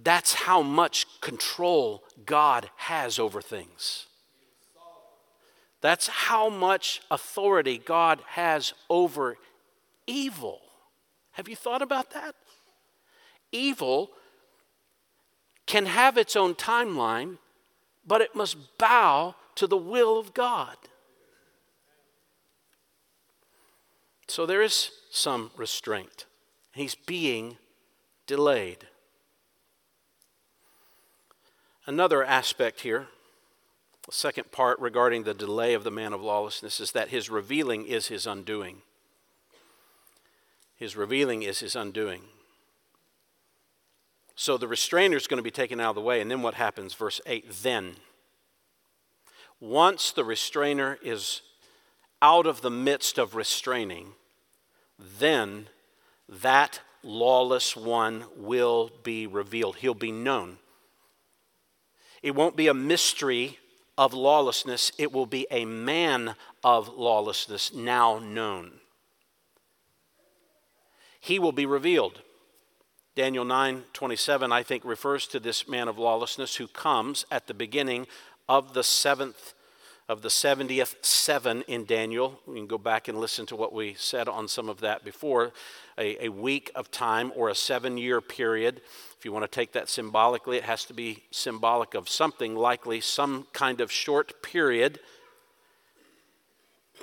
[0.00, 4.06] that's how much control God has over things.
[5.80, 9.36] That's how much authority God has over
[10.06, 10.60] evil.
[11.32, 12.34] Have you thought about that?
[13.52, 14.10] Evil
[15.66, 17.38] can have its own timeline,
[18.06, 20.76] but it must bow to the will of God.
[24.28, 26.26] So there is some restraint.
[26.72, 27.56] He's being
[28.28, 28.86] delayed.
[31.84, 33.08] Another aspect here,
[34.06, 37.86] the second part regarding the delay of the man of lawlessness, is that his revealing
[37.86, 38.82] is his undoing.
[40.76, 42.20] His revealing is his undoing.
[44.36, 46.54] So the restrainer is going to be taken out of the way, and then what
[46.54, 46.94] happens?
[46.94, 47.96] Verse 8 Then,
[49.58, 51.40] once the restrainer is
[52.20, 54.12] out of the midst of restraining,
[54.98, 55.68] then
[56.28, 59.76] that lawless one will be revealed.
[59.76, 60.58] He'll be known.
[62.22, 63.58] It won't be a mystery
[63.96, 68.74] of lawlessness, it will be a man of lawlessness now known.
[71.20, 72.20] He will be revealed.
[73.16, 77.54] Daniel 9 27, I think, refers to this man of lawlessness who comes at the
[77.54, 78.06] beginning
[78.48, 79.54] of the seventh
[80.08, 82.40] of the 70th seven in Daniel.
[82.46, 85.52] We can go back and listen to what we said on some of that before.
[85.98, 88.80] A, a week of time or a seven year period.
[89.18, 93.00] If you want to take that symbolically, it has to be symbolic of something, likely
[93.00, 95.00] some kind of short period.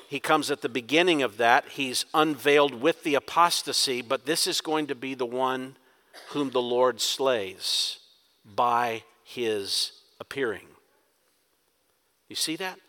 [0.08, 1.66] He comes at the beginning of that.
[1.70, 5.76] He's unveiled with the apostasy, but this is going to be the one
[6.30, 8.00] whom the Lord slays
[8.46, 10.68] by his appearing.
[12.30, 12.80] You see that?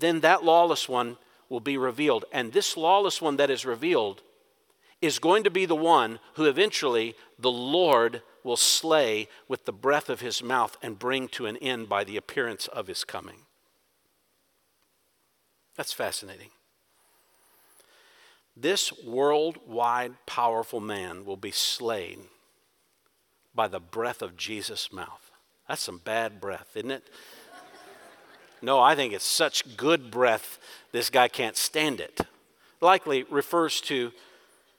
[0.00, 1.16] then that lawless one
[1.48, 2.24] will be revealed.
[2.32, 4.22] And this lawless one that is revealed
[5.00, 10.08] is going to be the one who eventually the Lord will slay with the breath
[10.08, 13.42] of his mouth and bring to an end by the appearance of his coming.
[15.76, 16.50] That's fascinating.
[18.56, 22.24] This worldwide powerful man will be slain
[23.54, 25.30] by the breath of Jesus' mouth.
[25.68, 27.08] That's some bad breath, isn't it?
[28.60, 30.58] No, I think it's such good breath,
[30.90, 32.22] this guy can't stand it.
[32.80, 34.10] Likely refers to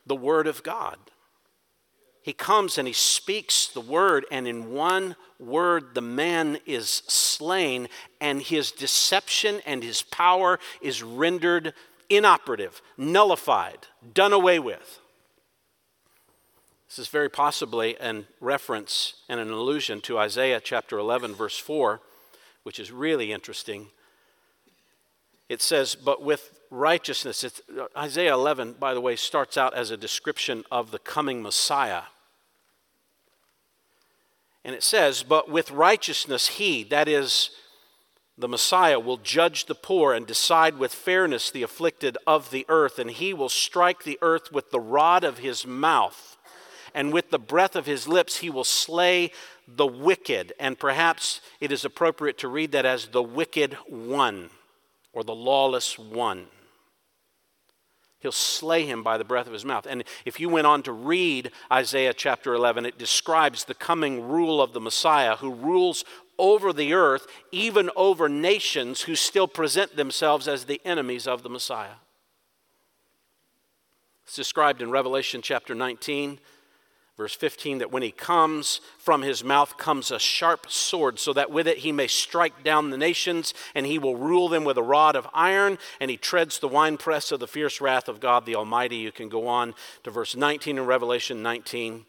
[0.05, 0.97] the Word of God.
[2.21, 7.87] He comes and he speaks the word, and in one word, the man is slain,
[8.19, 11.73] and his deception and his power is rendered
[12.09, 14.99] inoperative, nullified, done away with.
[16.87, 22.01] This is very possibly a reference and an allusion to Isaiah chapter 11, verse 4,
[22.63, 23.87] which is really interesting.
[25.47, 27.43] It says, but with righteousness.
[27.43, 31.41] It's, uh, Isaiah 11, by the way, starts out as a description of the coming
[31.41, 32.03] Messiah.
[34.63, 37.49] And it says, but with righteousness he, that is,
[38.37, 42.97] The Messiah will judge the poor and decide with fairness the afflicted of the earth,
[42.97, 46.37] and he will strike the earth with the rod of his mouth,
[46.93, 49.31] and with the breath of his lips he will slay
[49.67, 50.53] the wicked.
[50.57, 54.49] And perhaps it is appropriate to read that as the wicked one
[55.11, 56.47] or the lawless one.
[58.19, 59.87] He'll slay him by the breath of his mouth.
[59.89, 64.61] And if you went on to read Isaiah chapter 11, it describes the coming rule
[64.61, 66.03] of the Messiah who rules
[66.37, 71.49] over the earth, even over nations who still present themselves as the enemies of the
[71.49, 71.95] Messiah.
[74.25, 76.39] It's described in Revelation chapter 19.
[77.19, 81.51] Verse 15 that when he comes, from his mouth comes a sharp sword, so that
[81.51, 84.81] with it he may strike down the nations, and he will rule them with a
[84.81, 88.55] rod of iron, and he treads the winepress of the fierce wrath of God the
[88.55, 88.95] Almighty.
[88.95, 92.05] You can go on to verse 19 in Revelation 19.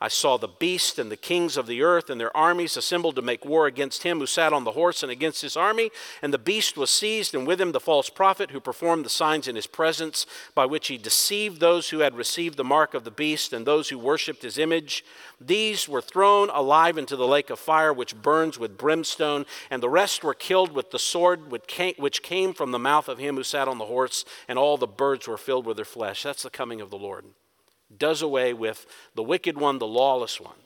[0.00, 3.22] I saw the beast and the kings of the earth and their armies assembled to
[3.22, 5.90] make war against him who sat on the horse and against his army.
[6.22, 9.48] And the beast was seized, and with him the false prophet who performed the signs
[9.48, 10.24] in his presence,
[10.54, 13.88] by which he deceived those who had received the mark of the beast and those
[13.88, 15.04] who worshipped his image.
[15.40, 19.88] These were thrown alive into the lake of fire, which burns with brimstone, and the
[19.88, 23.66] rest were killed with the sword which came from the mouth of him who sat
[23.66, 26.22] on the horse, and all the birds were filled with their flesh.
[26.22, 27.24] That's the coming of the Lord
[27.96, 30.56] does away with the wicked one, the lawless one,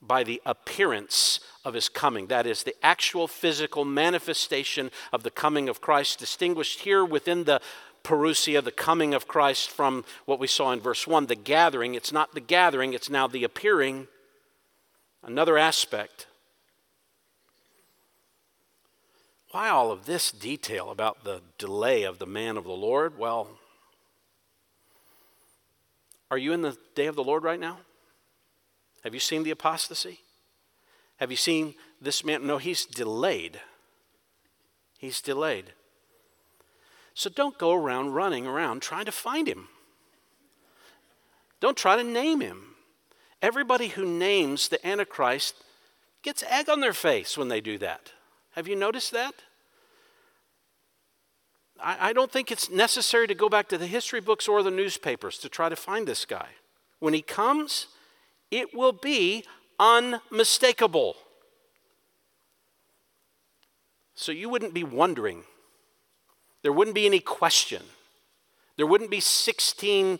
[0.00, 2.28] by the appearance of his coming.
[2.28, 7.60] That is, the actual physical manifestation of the coming of Christ, distinguished here within the
[8.04, 11.94] parousia, the coming of Christ, from what we saw in verse 1, the gathering.
[11.94, 14.06] It's not the gathering, it's now the appearing.
[15.22, 16.26] Another aspect.
[19.50, 23.18] Why all of this detail about the delay of the man of the Lord?
[23.18, 23.48] Well,
[26.30, 27.78] are you in the day of the Lord right now?
[29.04, 30.20] Have you seen the apostasy?
[31.16, 32.46] Have you seen this man?
[32.46, 33.60] No, he's delayed.
[34.98, 35.72] He's delayed.
[37.14, 39.68] So don't go around running around trying to find him.
[41.60, 42.74] Don't try to name him.
[43.42, 45.56] Everybody who names the Antichrist
[46.22, 48.12] gets egg on their face when they do that.
[48.52, 49.34] Have you noticed that?
[51.82, 54.70] I, I don't think it's necessary to go back to the history books or the
[54.70, 56.48] newspapers to try to find this guy.
[56.98, 57.86] When he comes,
[58.50, 59.44] it will be
[59.78, 61.16] unmistakable.
[64.14, 65.44] So you wouldn't be wondering.
[66.62, 67.82] There wouldn't be any question.
[68.76, 70.18] There wouldn't be 16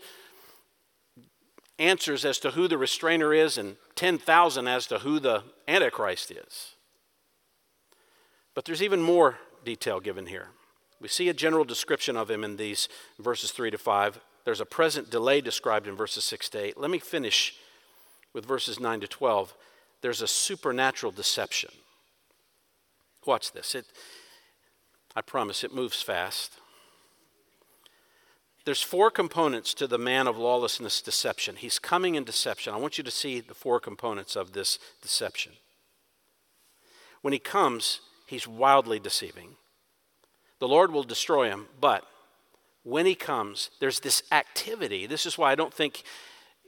[1.79, 6.75] answers as to who the restrainer is and 10,000 as to who the Antichrist is.
[8.55, 10.49] But there's even more detail given here.
[11.01, 12.89] We see a general description of him in these
[13.19, 14.21] verses 3 to 5.
[14.45, 16.79] There's a present delay described in verses 6 to 8.
[16.79, 17.55] Let me finish
[18.33, 19.55] with verses 9 to 12.
[20.01, 21.71] There's a supernatural deception.
[23.27, 23.75] Watch this.
[23.75, 23.85] It,
[25.15, 26.53] I promise it moves fast.
[28.65, 31.57] There's four components to the man of lawlessness deception.
[31.57, 32.75] He's coming in deception.
[32.75, 35.53] I want you to see the four components of this deception.
[37.23, 39.57] When he comes, he's wildly deceiving.
[40.61, 42.05] The Lord will destroy him, but
[42.83, 45.07] when he comes, there's this activity.
[45.07, 46.03] This is why I don't think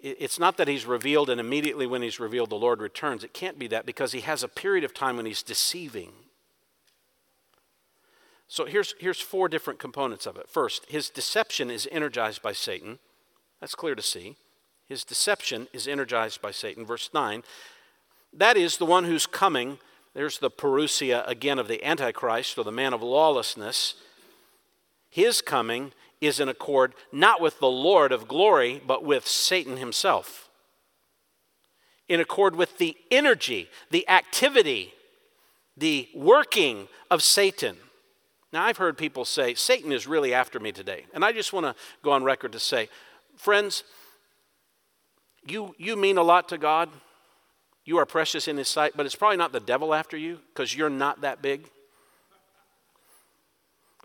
[0.03, 3.23] it's not that he's revealed and immediately when he's revealed, the Lord returns.
[3.23, 6.13] It can't be that because he has a period of time when he's deceiving.
[8.49, 10.49] So here's, here's four different components of it.
[10.49, 12.99] First, his deception is energized by Satan.
[13.61, 14.37] That's clear to see.
[14.89, 16.85] His deception is energized by Satan.
[16.85, 17.45] Verse 9,
[18.33, 19.79] that is the one who's coming
[20.15, 23.95] there's the parousia again of the Antichrist or the man of lawlessness.
[25.09, 30.49] His coming is in accord not with the Lord of glory, but with Satan himself.
[32.09, 34.93] In accord with the energy, the activity,
[35.77, 37.77] the working of Satan.
[38.53, 41.07] Now, I've heard people say, Satan is really after me today.
[41.15, 42.89] And I just want to go on record to say,
[43.37, 43.85] friends,
[45.47, 46.91] you, you mean a lot to God.
[47.91, 50.77] You are precious in His sight, but it's probably not the devil after you because
[50.77, 51.69] you're not that big.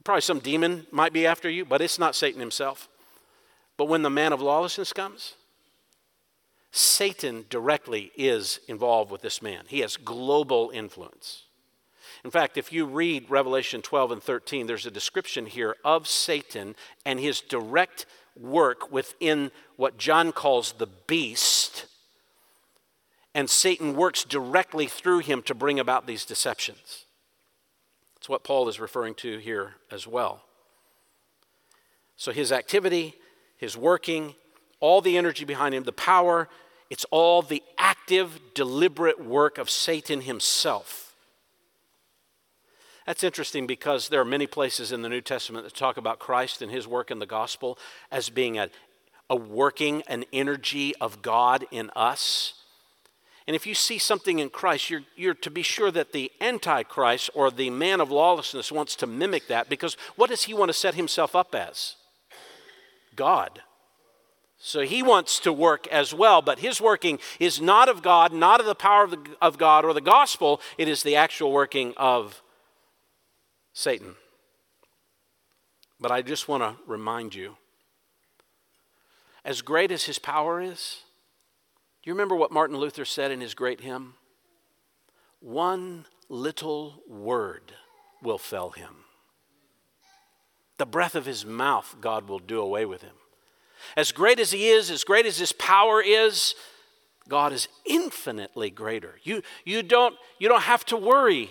[0.03, 2.89] Probably some demon might be after you, but it's not Satan himself.
[3.77, 5.35] But when the man of lawlessness comes,
[6.71, 9.65] Satan directly is involved with this man.
[9.67, 11.43] He has global influence.
[12.23, 16.75] In fact, if you read Revelation 12 and 13, there's a description here of Satan
[17.05, 21.85] and his direct work within what John calls the beast
[23.35, 27.05] and Satan works directly through him to bring about these deceptions.
[28.15, 30.45] That's what Paul is referring to here as well.
[32.15, 33.13] So his activity,
[33.57, 34.35] his working,
[34.79, 36.47] all the energy behind him, the power,
[36.89, 41.13] it's all the active, deliberate work of Satan himself.
[43.05, 46.61] That's interesting because there are many places in the New Testament that talk about Christ
[46.61, 47.77] and his work in the gospel
[48.09, 48.69] as being a,
[49.29, 52.53] a working, an energy of God in us.
[53.47, 57.29] And if you see something in Christ, you're, you're to be sure that the Antichrist
[57.35, 60.73] or the man of lawlessness wants to mimic that because what does he want to
[60.73, 61.95] set himself up as?
[63.15, 63.61] God.
[64.57, 68.59] So he wants to work as well, but his working is not of God, not
[68.59, 70.59] of the power of, the, of God or the gospel.
[70.77, 72.41] It is the actual working of
[73.73, 74.15] Satan.
[75.99, 77.57] But I just want to remind you
[79.43, 81.01] as great as his power is,
[82.05, 84.13] do you remember what Martin Luther said in his great hymn?
[85.39, 87.73] One little word
[88.21, 89.05] will fell him.
[90.77, 93.15] The breath of his mouth, God will do away with him.
[93.97, 96.53] As great as he is, as great as his power is,
[97.27, 99.15] God is infinitely greater.
[99.23, 101.49] You, you, don't, you don't have to worry.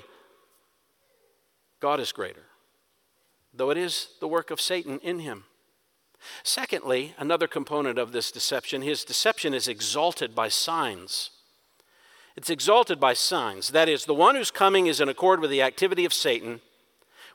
[1.81, 2.45] God is greater,
[3.53, 5.47] though it is the work of Satan in him.
[6.43, 11.31] Secondly, another component of this deception, his deception is exalted by signs.
[12.37, 13.68] It's exalted by signs.
[13.68, 16.61] That is, the one who's coming is in accord with the activity of Satan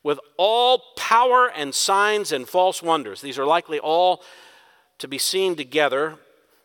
[0.04, 3.22] with all power and signs and false wonders.
[3.22, 4.24] These are likely all
[4.98, 6.18] to be seen together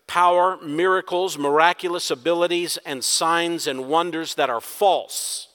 [0.06, 5.48] power, miracles, miraculous abilities, and signs and wonders that are false.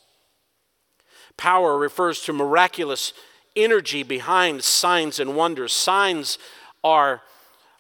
[1.37, 3.13] Power refers to miraculous
[3.55, 5.71] energy behind signs and wonders.
[5.71, 6.39] Signs
[6.83, 7.21] are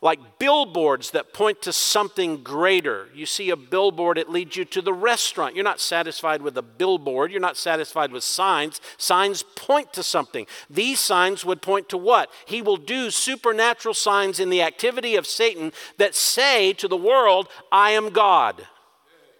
[0.01, 3.09] like billboards that point to something greater.
[3.13, 5.55] You see a billboard, it leads you to the restaurant.
[5.55, 8.79] You're not satisfied with a billboard, you're not satisfied with signs.
[8.97, 10.47] Signs point to something.
[10.69, 12.31] These signs would point to what?
[12.45, 17.49] He will do supernatural signs in the activity of Satan that say to the world,
[17.71, 18.65] I am God.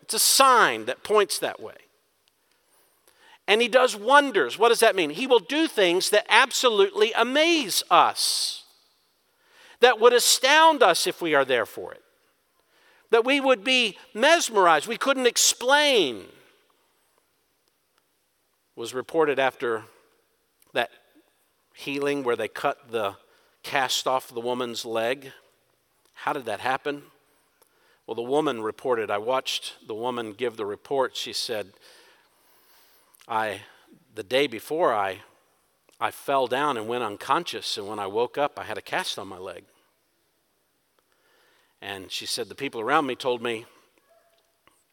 [0.02, 1.76] It's a sign that points that way.
[3.48, 4.60] And he does wonders.
[4.60, 5.10] What does that mean?
[5.10, 8.59] He will do things that absolutely amaze us
[9.82, 12.04] that would astound us if we are there for it,
[13.12, 16.26] that we would be mesmerized, we couldn't explain.
[18.76, 19.84] Was reported after
[20.74, 20.90] that
[21.74, 23.16] healing where they cut the
[23.64, 25.32] cast off the woman's leg.
[26.14, 27.04] How did that happen?
[28.06, 31.16] Well, the woman reported, I watched the woman give the report.
[31.16, 31.74] She said,
[33.28, 33.62] I,
[34.16, 35.20] the day before I
[36.00, 39.20] I fell down and went unconscious, and when I woke up, I had a cast
[39.20, 39.66] on my leg.
[41.82, 43.66] And she said, The people around me told me,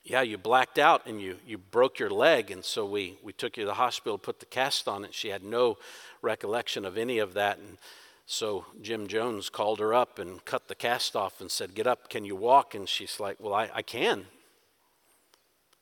[0.04, 2.50] Yeah, you blacked out and you, you broke your leg.
[2.50, 5.14] And so we, we took you to the hospital, put the cast on it.
[5.14, 5.78] She had no
[6.22, 7.58] recollection of any of that.
[7.58, 7.78] And
[8.24, 12.08] so Jim Jones called her up and cut the cast off and said, Get up,
[12.08, 12.74] can you walk?
[12.74, 14.26] And she's like, Well, I, I can.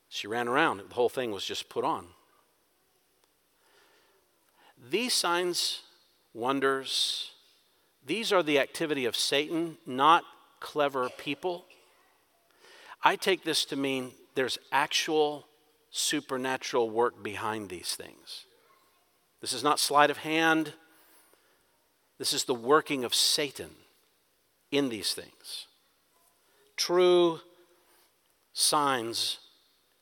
[0.09, 0.81] She ran around.
[0.87, 2.07] The whole thing was just put on.
[4.89, 5.81] These signs,
[6.33, 7.31] wonders,
[8.05, 10.23] these are the activity of Satan, not
[10.59, 11.65] clever people.
[13.03, 15.47] I take this to mean there's actual
[15.89, 18.45] supernatural work behind these things.
[19.41, 20.73] This is not sleight of hand.
[22.17, 23.71] This is the working of Satan
[24.71, 25.67] in these things.
[26.75, 27.39] True
[28.53, 29.39] signs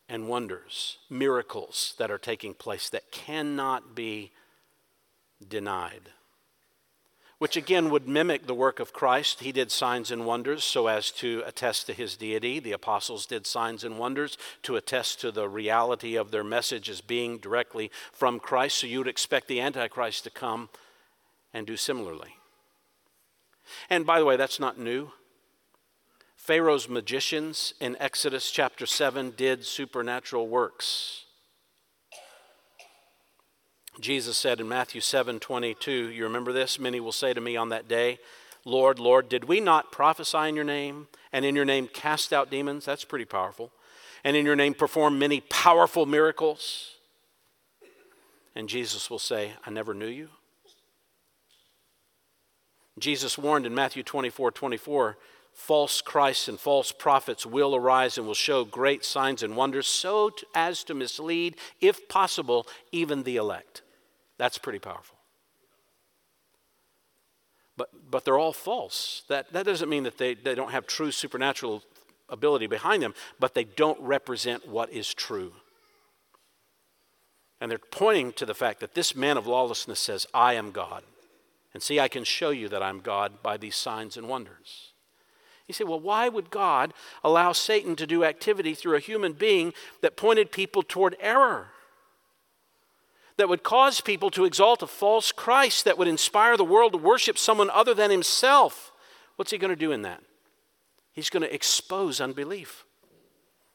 [0.10, 4.32] and wonders, miracles that are taking place that cannot be
[5.44, 6.10] denied.
[7.38, 9.42] Which again would mimic the work of Christ.
[9.42, 12.60] He did signs and wonders so as to attest to his deity.
[12.60, 17.02] The apostles did signs and wonders to attest to the reality of their message as
[17.02, 18.78] being directly from Christ.
[18.78, 20.70] So you would expect the Antichrist to come
[21.54, 22.38] and do similarly.
[23.90, 25.12] And by the way, that's not new.
[26.36, 31.23] Pharaoh's magicians in Exodus chapter 7 did supernatural works.
[34.00, 36.80] Jesus said in Matthew 7 22, you remember this?
[36.80, 38.20] Many will say to me on that day,
[38.66, 42.50] Lord, Lord, did we not prophesy in your name and in your name cast out
[42.50, 42.86] demons?
[42.86, 43.72] That's pretty powerful.
[44.24, 46.96] And in your name perform many powerful miracles?
[48.56, 50.30] And Jesus will say, I never knew you.
[53.00, 55.18] Jesus warned in Matthew 24 24,
[55.54, 60.32] false Christs and false prophets will arise and will show great signs and wonders so
[60.54, 63.82] as to mislead, if possible, even the elect.
[64.38, 65.18] That's pretty powerful.
[67.78, 69.24] But, but they're all false.
[69.30, 71.84] That, that doesn't mean that they, they don't have true supernatural
[72.30, 75.54] ability behind them, but they don't represent what is true.
[77.60, 81.04] And they're pointing to the fact that this man of lawlessness says, I am God.
[81.74, 84.93] And see, I can show you that I'm God by these signs and wonders.
[85.68, 86.94] You say, well, why would God
[87.24, 91.70] allow Satan to do activity through a human being that pointed people toward error?
[93.38, 96.98] that would cause people to exalt a false Christ, that would inspire the world to
[96.98, 98.92] worship someone other than himself.
[99.36, 100.22] What's he going to do in that?
[101.14, 102.86] He's going to expose unbelief.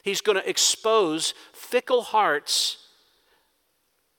[0.03, 2.79] He's going to expose fickle hearts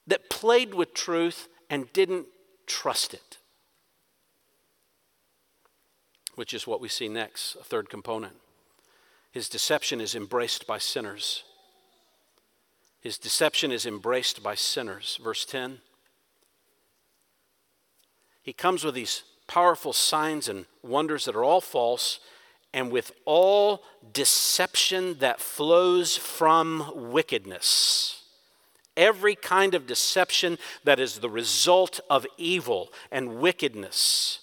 [0.08, 2.28] that played with truth and didn't
[2.66, 3.39] trust it.
[6.40, 8.38] Which is what we see next, a third component.
[9.30, 11.44] His deception is embraced by sinners.
[13.02, 15.20] His deception is embraced by sinners.
[15.22, 15.80] Verse 10.
[18.42, 22.22] He comes with these powerful signs and wonders that are all false,
[22.74, 23.84] and with all
[24.14, 28.24] deception that flows from wickedness.
[28.96, 34.40] Every kind of deception that is the result of evil and wickedness.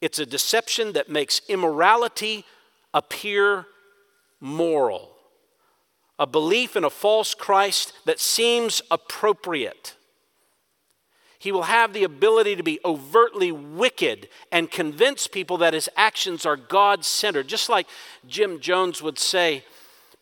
[0.00, 2.44] It's a deception that makes immorality
[2.92, 3.66] appear
[4.40, 5.16] moral
[6.18, 9.94] a belief in a false Christ that seems appropriate.
[11.38, 16.46] He will have the ability to be overtly wicked and convince people that his actions
[16.46, 17.46] are God centered.
[17.46, 17.86] Just like
[18.26, 19.64] Jim Jones would say,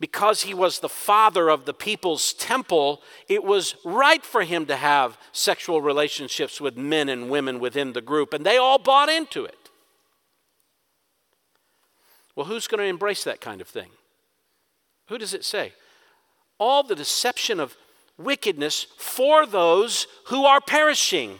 [0.01, 4.77] because he was the father of the people's temple, it was right for him to
[4.77, 9.45] have sexual relationships with men and women within the group, and they all bought into
[9.45, 9.64] it.
[12.37, 13.91] Well, who's going to embrace that kind of thing?
[15.09, 15.73] Who does it say?
[16.59, 17.77] all the deception of
[18.17, 21.39] wickedness for those who are perishing.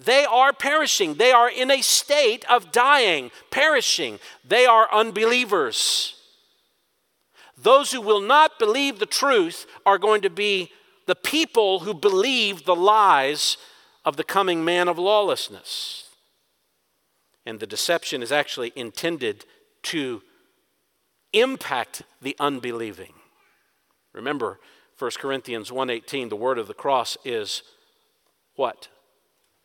[0.00, 1.14] They are perishing.
[1.14, 4.18] They are in a state of dying, perishing.
[4.46, 6.14] They are unbelievers.
[7.56, 10.70] Those who will not believe the truth are going to be
[11.06, 13.56] the people who believe the lies
[14.04, 16.10] of the coming man of lawlessness.
[17.44, 19.44] And the deception is actually intended
[19.84, 20.22] to
[21.32, 23.14] impact the unbelieving.
[24.12, 24.58] Remember
[24.98, 27.62] 1 Corinthians 1:18 the word of the cross is
[28.54, 28.88] what?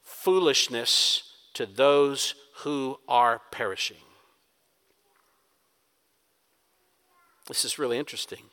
[0.03, 3.97] Foolishness to those who are perishing.
[7.47, 8.49] This is really interesting.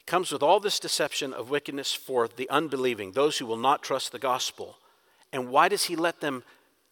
[0.00, 3.82] It comes with all this deception of wickedness for the unbelieving, those who will not
[3.82, 4.78] trust the gospel.
[5.32, 6.44] And why does he let them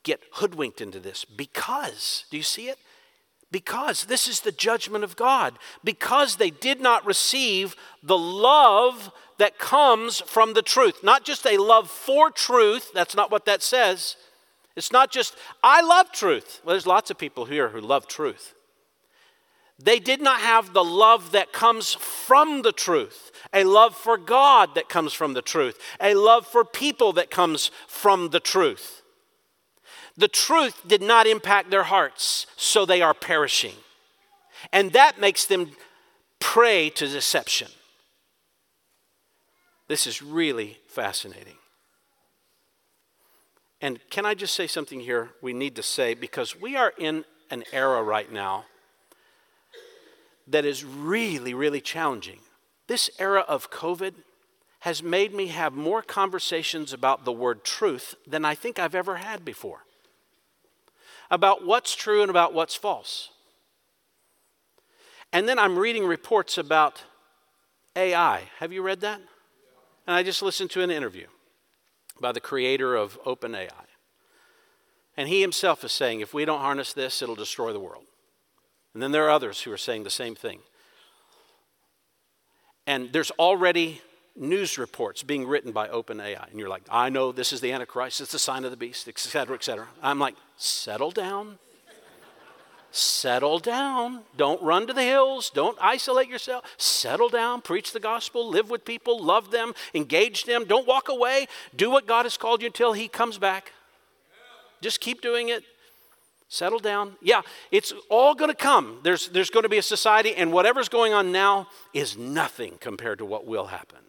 [0.02, 1.24] get hoodwinked into this?
[1.24, 2.78] Because, do you see it?
[3.50, 5.58] Because this is the judgment of God.
[5.84, 11.02] Because they did not receive the love that comes from the truth.
[11.02, 14.16] Not just a love for truth, that's not what that says.
[14.74, 16.60] It's not just, I love truth.
[16.64, 18.54] Well, there's lots of people here who love truth.
[19.78, 24.74] They did not have the love that comes from the truth, a love for God
[24.74, 28.95] that comes from the truth, a love for people that comes from the truth.
[30.16, 33.74] The truth did not impact their hearts, so they are perishing.
[34.72, 35.72] And that makes them
[36.40, 37.68] prey to deception.
[39.88, 41.56] This is really fascinating.
[43.80, 47.24] And can I just say something here we need to say because we are in
[47.50, 48.64] an era right now
[50.48, 52.40] that is really, really challenging.
[52.86, 54.14] This era of COVID
[54.80, 59.16] has made me have more conversations about the word truth than I think I've ever
[59.16, 59.82] had before
[61.30, 63.30] about what's true and about what's false.
[65.32, 67.02] And then I'm reading reports about
[67.94, 68.42] AI.
[68.58, 69.20] Have you read that?
[70.06, 71.26] And I just listened to an interview
[72.20, 73.70] by the creator of OpenAI.
[75.16, 78.04] And he himself is saying if we don't harness this, it'll destroy the world.
[78.94, 80.60] And then there are others who are saying the same thing.
[82.86, 84.00] And there's already
[84.36, 86.50] news reports being written by OpenAI.
[86.50, 89.08] And you're like, I know this is the Antichrist, it's the sign of the beast,
[89.08, 89.88] et cetera, et cetera.
[90.02, 91.58] I'm like, settle down.
[92.92, 94.22] Settle down.
[94.38, 95.50] Don't run to the hills.
[95.50, 96.64] Don't isolate yourself.
[96.78, 97.60] Settle down.
[97.60, 98.48] Preach the gospel.
[98.48, 99.22] Live with people.
[99.22, 99.74] Love them.
[99.92, 100.64] Engage them.
[100.64, 101.46] Don't walk away.
[101.74, 103.72] Do what God has called you until He comes back.
[104.80, 105.62] Just keep doing it.
[106.48, 107.16] Settle down.
[107.20, 109.00] Yeah, it's all going to come.
[109.02, 113.18] There's, there's going to be a society, and whatever's going on now is nothing compared
[113.18, 114.05] to what will happen.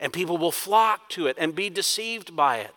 [0.00, 2.74] And people will flock to it and be deceived by it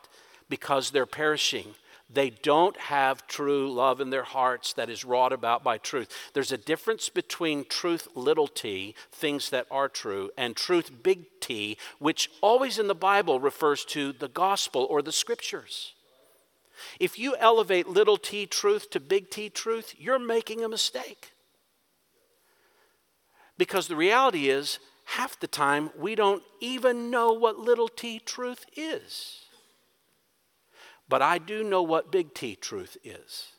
[0.50, 1.76] because they're perishing.
[2.14, 6.10] They don't have true love in their hearts that is wrought about by truth.
[6.34, 11.78] There's a difference between truth, little t, things that are true, and truth, big T,
[12.00, 15.94] which always in the Bible refers to the gospel or the scriptures.
[17.00, 21.32] If you elevate little t truth to big T truth, you're making a mistake.
[23.58, 24.80] Because the reality is,
[25.18, 29.42] half the time we don't even know what little t truth is.
[31.12, 33.50] But I do know what big T truth is.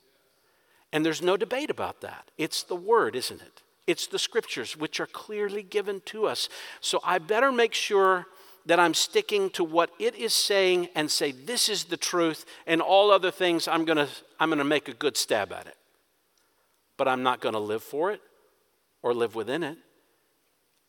[0.91, 2.31] And there's no debate about that.
[2.39, 3.61] It's the Word, isn't it?
[3.87, 6.49] It's the Scriptures, which are clearly given to us.
[6.81, 8.25] So I better make sure
[8.65, 12.81] that I'm sticking to what it is saying and say, this is the truth, and
[12.81, 14.09] all other things, I'm to
[14.41, 15.77] I'm to make a good stab at it.
[16.97, 18.23] But I'm not to live for it
[19.03, 19.77] or live within it.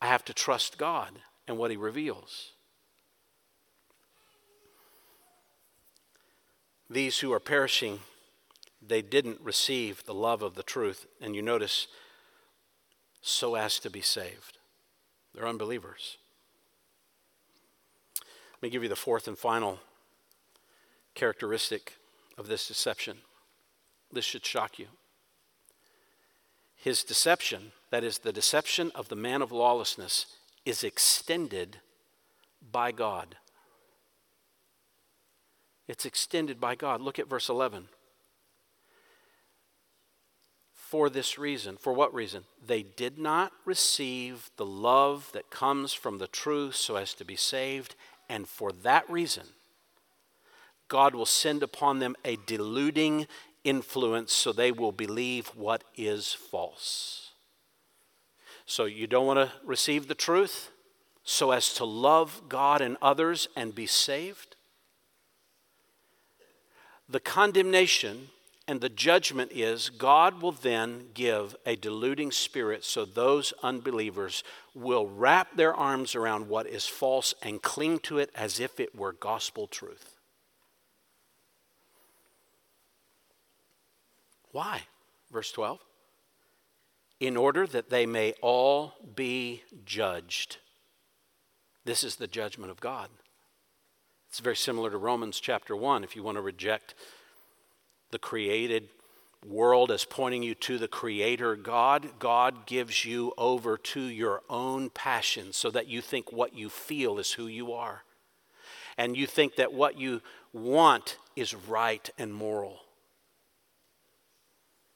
[0.04, 1.12] I have to trust God
[1.48, 2.52] and what He reveals.
[6.90, 8.00] These who are perishing,
[8.86, 11.06] they didn't receive the love of the truth.
[11.22, 11.86] And you notice,
[13.22, 14.58] so as to be saved.
[15.34, 16.18] They're unbelievers.
[18.56, 19.78] Let me give you the fourth and final
[21.14, 21.94] characteristic
[22.36, 23.16] of this deception.
[24.12, 24.88] This should shock you.
[26.84, 30.26] His deception, that is, the deception of the man of lawlessness,
[30.66, 31.78] is extended
[32.70, 33.36] by God.
[35.88, 37.00] It's extended by God.
[37.00, 37.88] Look at verse 11.
[40.74, 42.44] For this reason, for what reason?
[42.62, 47.34] They did not receive the love that comes from the truth so as to be
[47.34, 47.94] saved,
[48.28, 49.46] and for that reason,
[50.88, 53.26] God will send upon them a deluding
[53.64, 57.32] influence so they will believe what is false.
[58.66, 60.70] So you don't want to receive the truth
[61.22, 64.56] so as to love God and others and be saved?
[67.08, 68.28] The condemnation
[68.66, 74.42] and the judgment is God will then give a deluding spirit so those unbelievers
[74.74, 78.96] will wrap their arms around what is false and cling to it as if it
[78.96, 80.13] were gospel truth.
[84.54, 84.82] Why?
[85.32, 85.80] Verse 12.
[87.18, 90.58] In order that they may all be judged.
[91.84, 93.08] This is the judgment of God.
[94.28, 96.04] It's very similar to Romans chapter 1.
[96.04, 96.94] If you want to reject
[98.12, 98.90] the created
[99.44, 104.88] world as pointing you to the Creator God, God gives you over to your own
[104.88, 108.04] passions so that you think what you feel is who you are.
[108.96, 112.83] And you think that what you want is right and moral.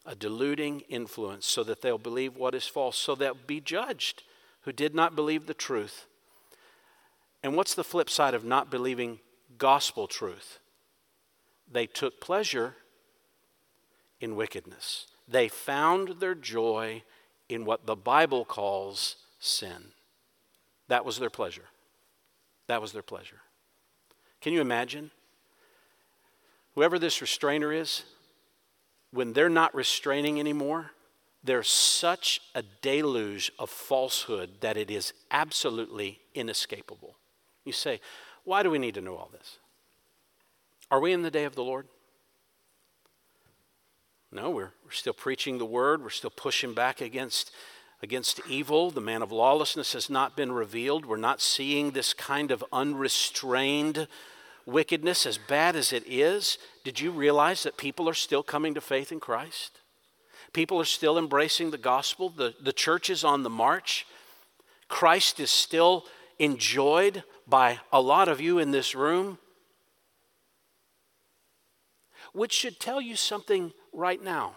[0.07, 4.23] A deluding influence so that they'll believe what is false, so they'll be judged
[4.63, 6.07] who did not believe the truth.
[7.43, 9.21] And what's the flip side of not believing
[9.57, 10.59] gospel truth.
[11.71, 12.77] They took pleasure
[14.21, 15.07] in wickedness.
[15.27, 17.03] They found their joy
[17.49, 19.93] in what the Bible calls sin.
[20.89, 21.67] That was their pleasure.
[22.67, 23.41] That was their pleasure.
[24.41, 25.11] Can you imagine?
[26.75, 28.05] Whoever this restrainer is,
[29.11, 30.93] when they're not restraining anymore,
[31.43, 37.17] there's such a deluge of falsehood that it is absolutely inescapable.
[37.65, 38.01] You say,
[38.45, 39.59] why do we need to know all this?
[40.91, 41.87] Are we in the day of the Lord?
[44.31, 46.03] No, we're, we're still preaching the word.
[46.03, 47.51] We're still pushing back against,
[48.03, 48.91] against evil.
[48.91, 51.07] The man of lawlessness has not been revealed.
[51.07, 54.07] We're not seeing this kind of unrestrained
[54.69, 56.59] wickedness, as bad as it is.
[56.85, 59.81] Did you realize that people are still coming to faith in Christ?
[60.53, 62.31] People are still embracing the gospel.
[62.31, 64.07] The, the church is on the march.
[64.89, 66.05] Christ is still
[66.39, 69.39] enjoyed by a lot of you in this room,
[72.33, 74.57] which should tell you something right now.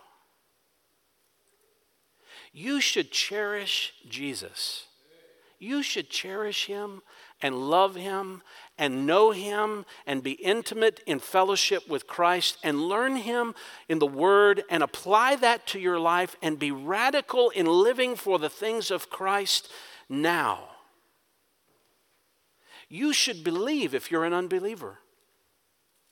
[2.53, 4.86] You should cherish Jesus.
[5.57, 7.01] You should cherish him
[7.42, 8.42] and love him
[8.78, 13.54] and know him and be intimate in fellowship with Christ and learn him
[13.88, 18.39] in the word and apply that to your life and be radical in living for
[18.39, 19.70] the things of Christ
[20.10, 20.70] now.
[22.89, 25.00] You should believe if you're an unbeliever.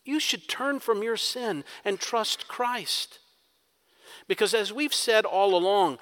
[0.06, 3.20] You should turn from your sin and trust Christ.
[4.28, 5.98] Because as we've said all along,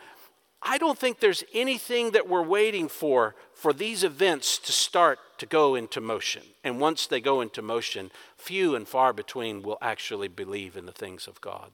[0.61, 5.47] I don't think there's anything that we're waiting for for these events to start to
[5.47, 6.43] go into motion.
[6.63, 10.91] And once they go into motion, few and far between will actually believe in the
[10.91, 11.71] things of God.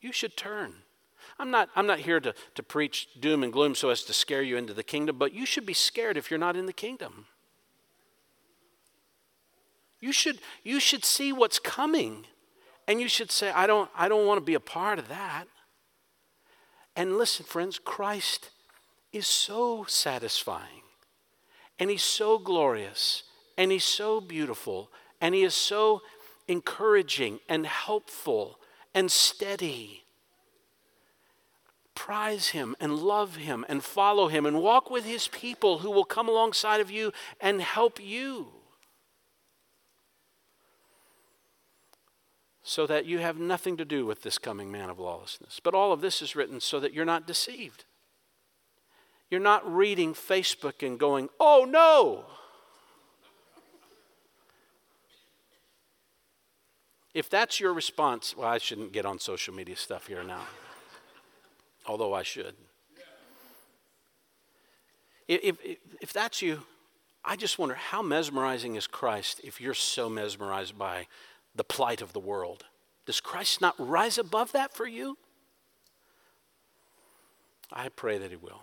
[0.00, 0.74] You should turn.
[1.40, 4.42] I'm not, I'm not here to, to preach doom and gloom so as to scare
[4.42, 7.26] you into the kingdom, but you should be scared if you're not in the kingdom.
[10.00, 12.26] You should, you should see what's coming
[12.86, 15.46] and you should say, I don't, I don't want to be a part of that.
[16.94, 18.50] And listen, friends, Christ
[19.14, 20.82] is so satisfying
[21.78, 23.22] and he's so glorious
[23.56, 24.90] and he's so beautiful
[25.20, 26.02] and he is so
[26.48, 28.58] encouraging and helpful
[28.94, 30.04] and steady
[31.94, 36.04] prize him and love him and follow him and walk with his people who will
[36.04, 38.48] come alongside of you and help you.
[42.62, 45.60] So that you have nothing to do with this coming man of lawlessness.
[45.62, 47.84] But all of this is written so that you're not deceived.
[49.30, 52.24] You're not reading Facebook and going, oh no.
[57.14, 60.42] If that's your response, well, I shouldn't get on social media stuff here now,
[61.86, 62.54] although I should.
[65.28, 66.62] If, if, if that's you,
[67.24, 71.06] I just wonder how mesmerizing is Christ if you're so mesmerized by
[71.54, 72.64] the plight of the world?
[73.06, 75.16] Does Christ not rise above that for you?
[77.72, 78.62] I pray that He will.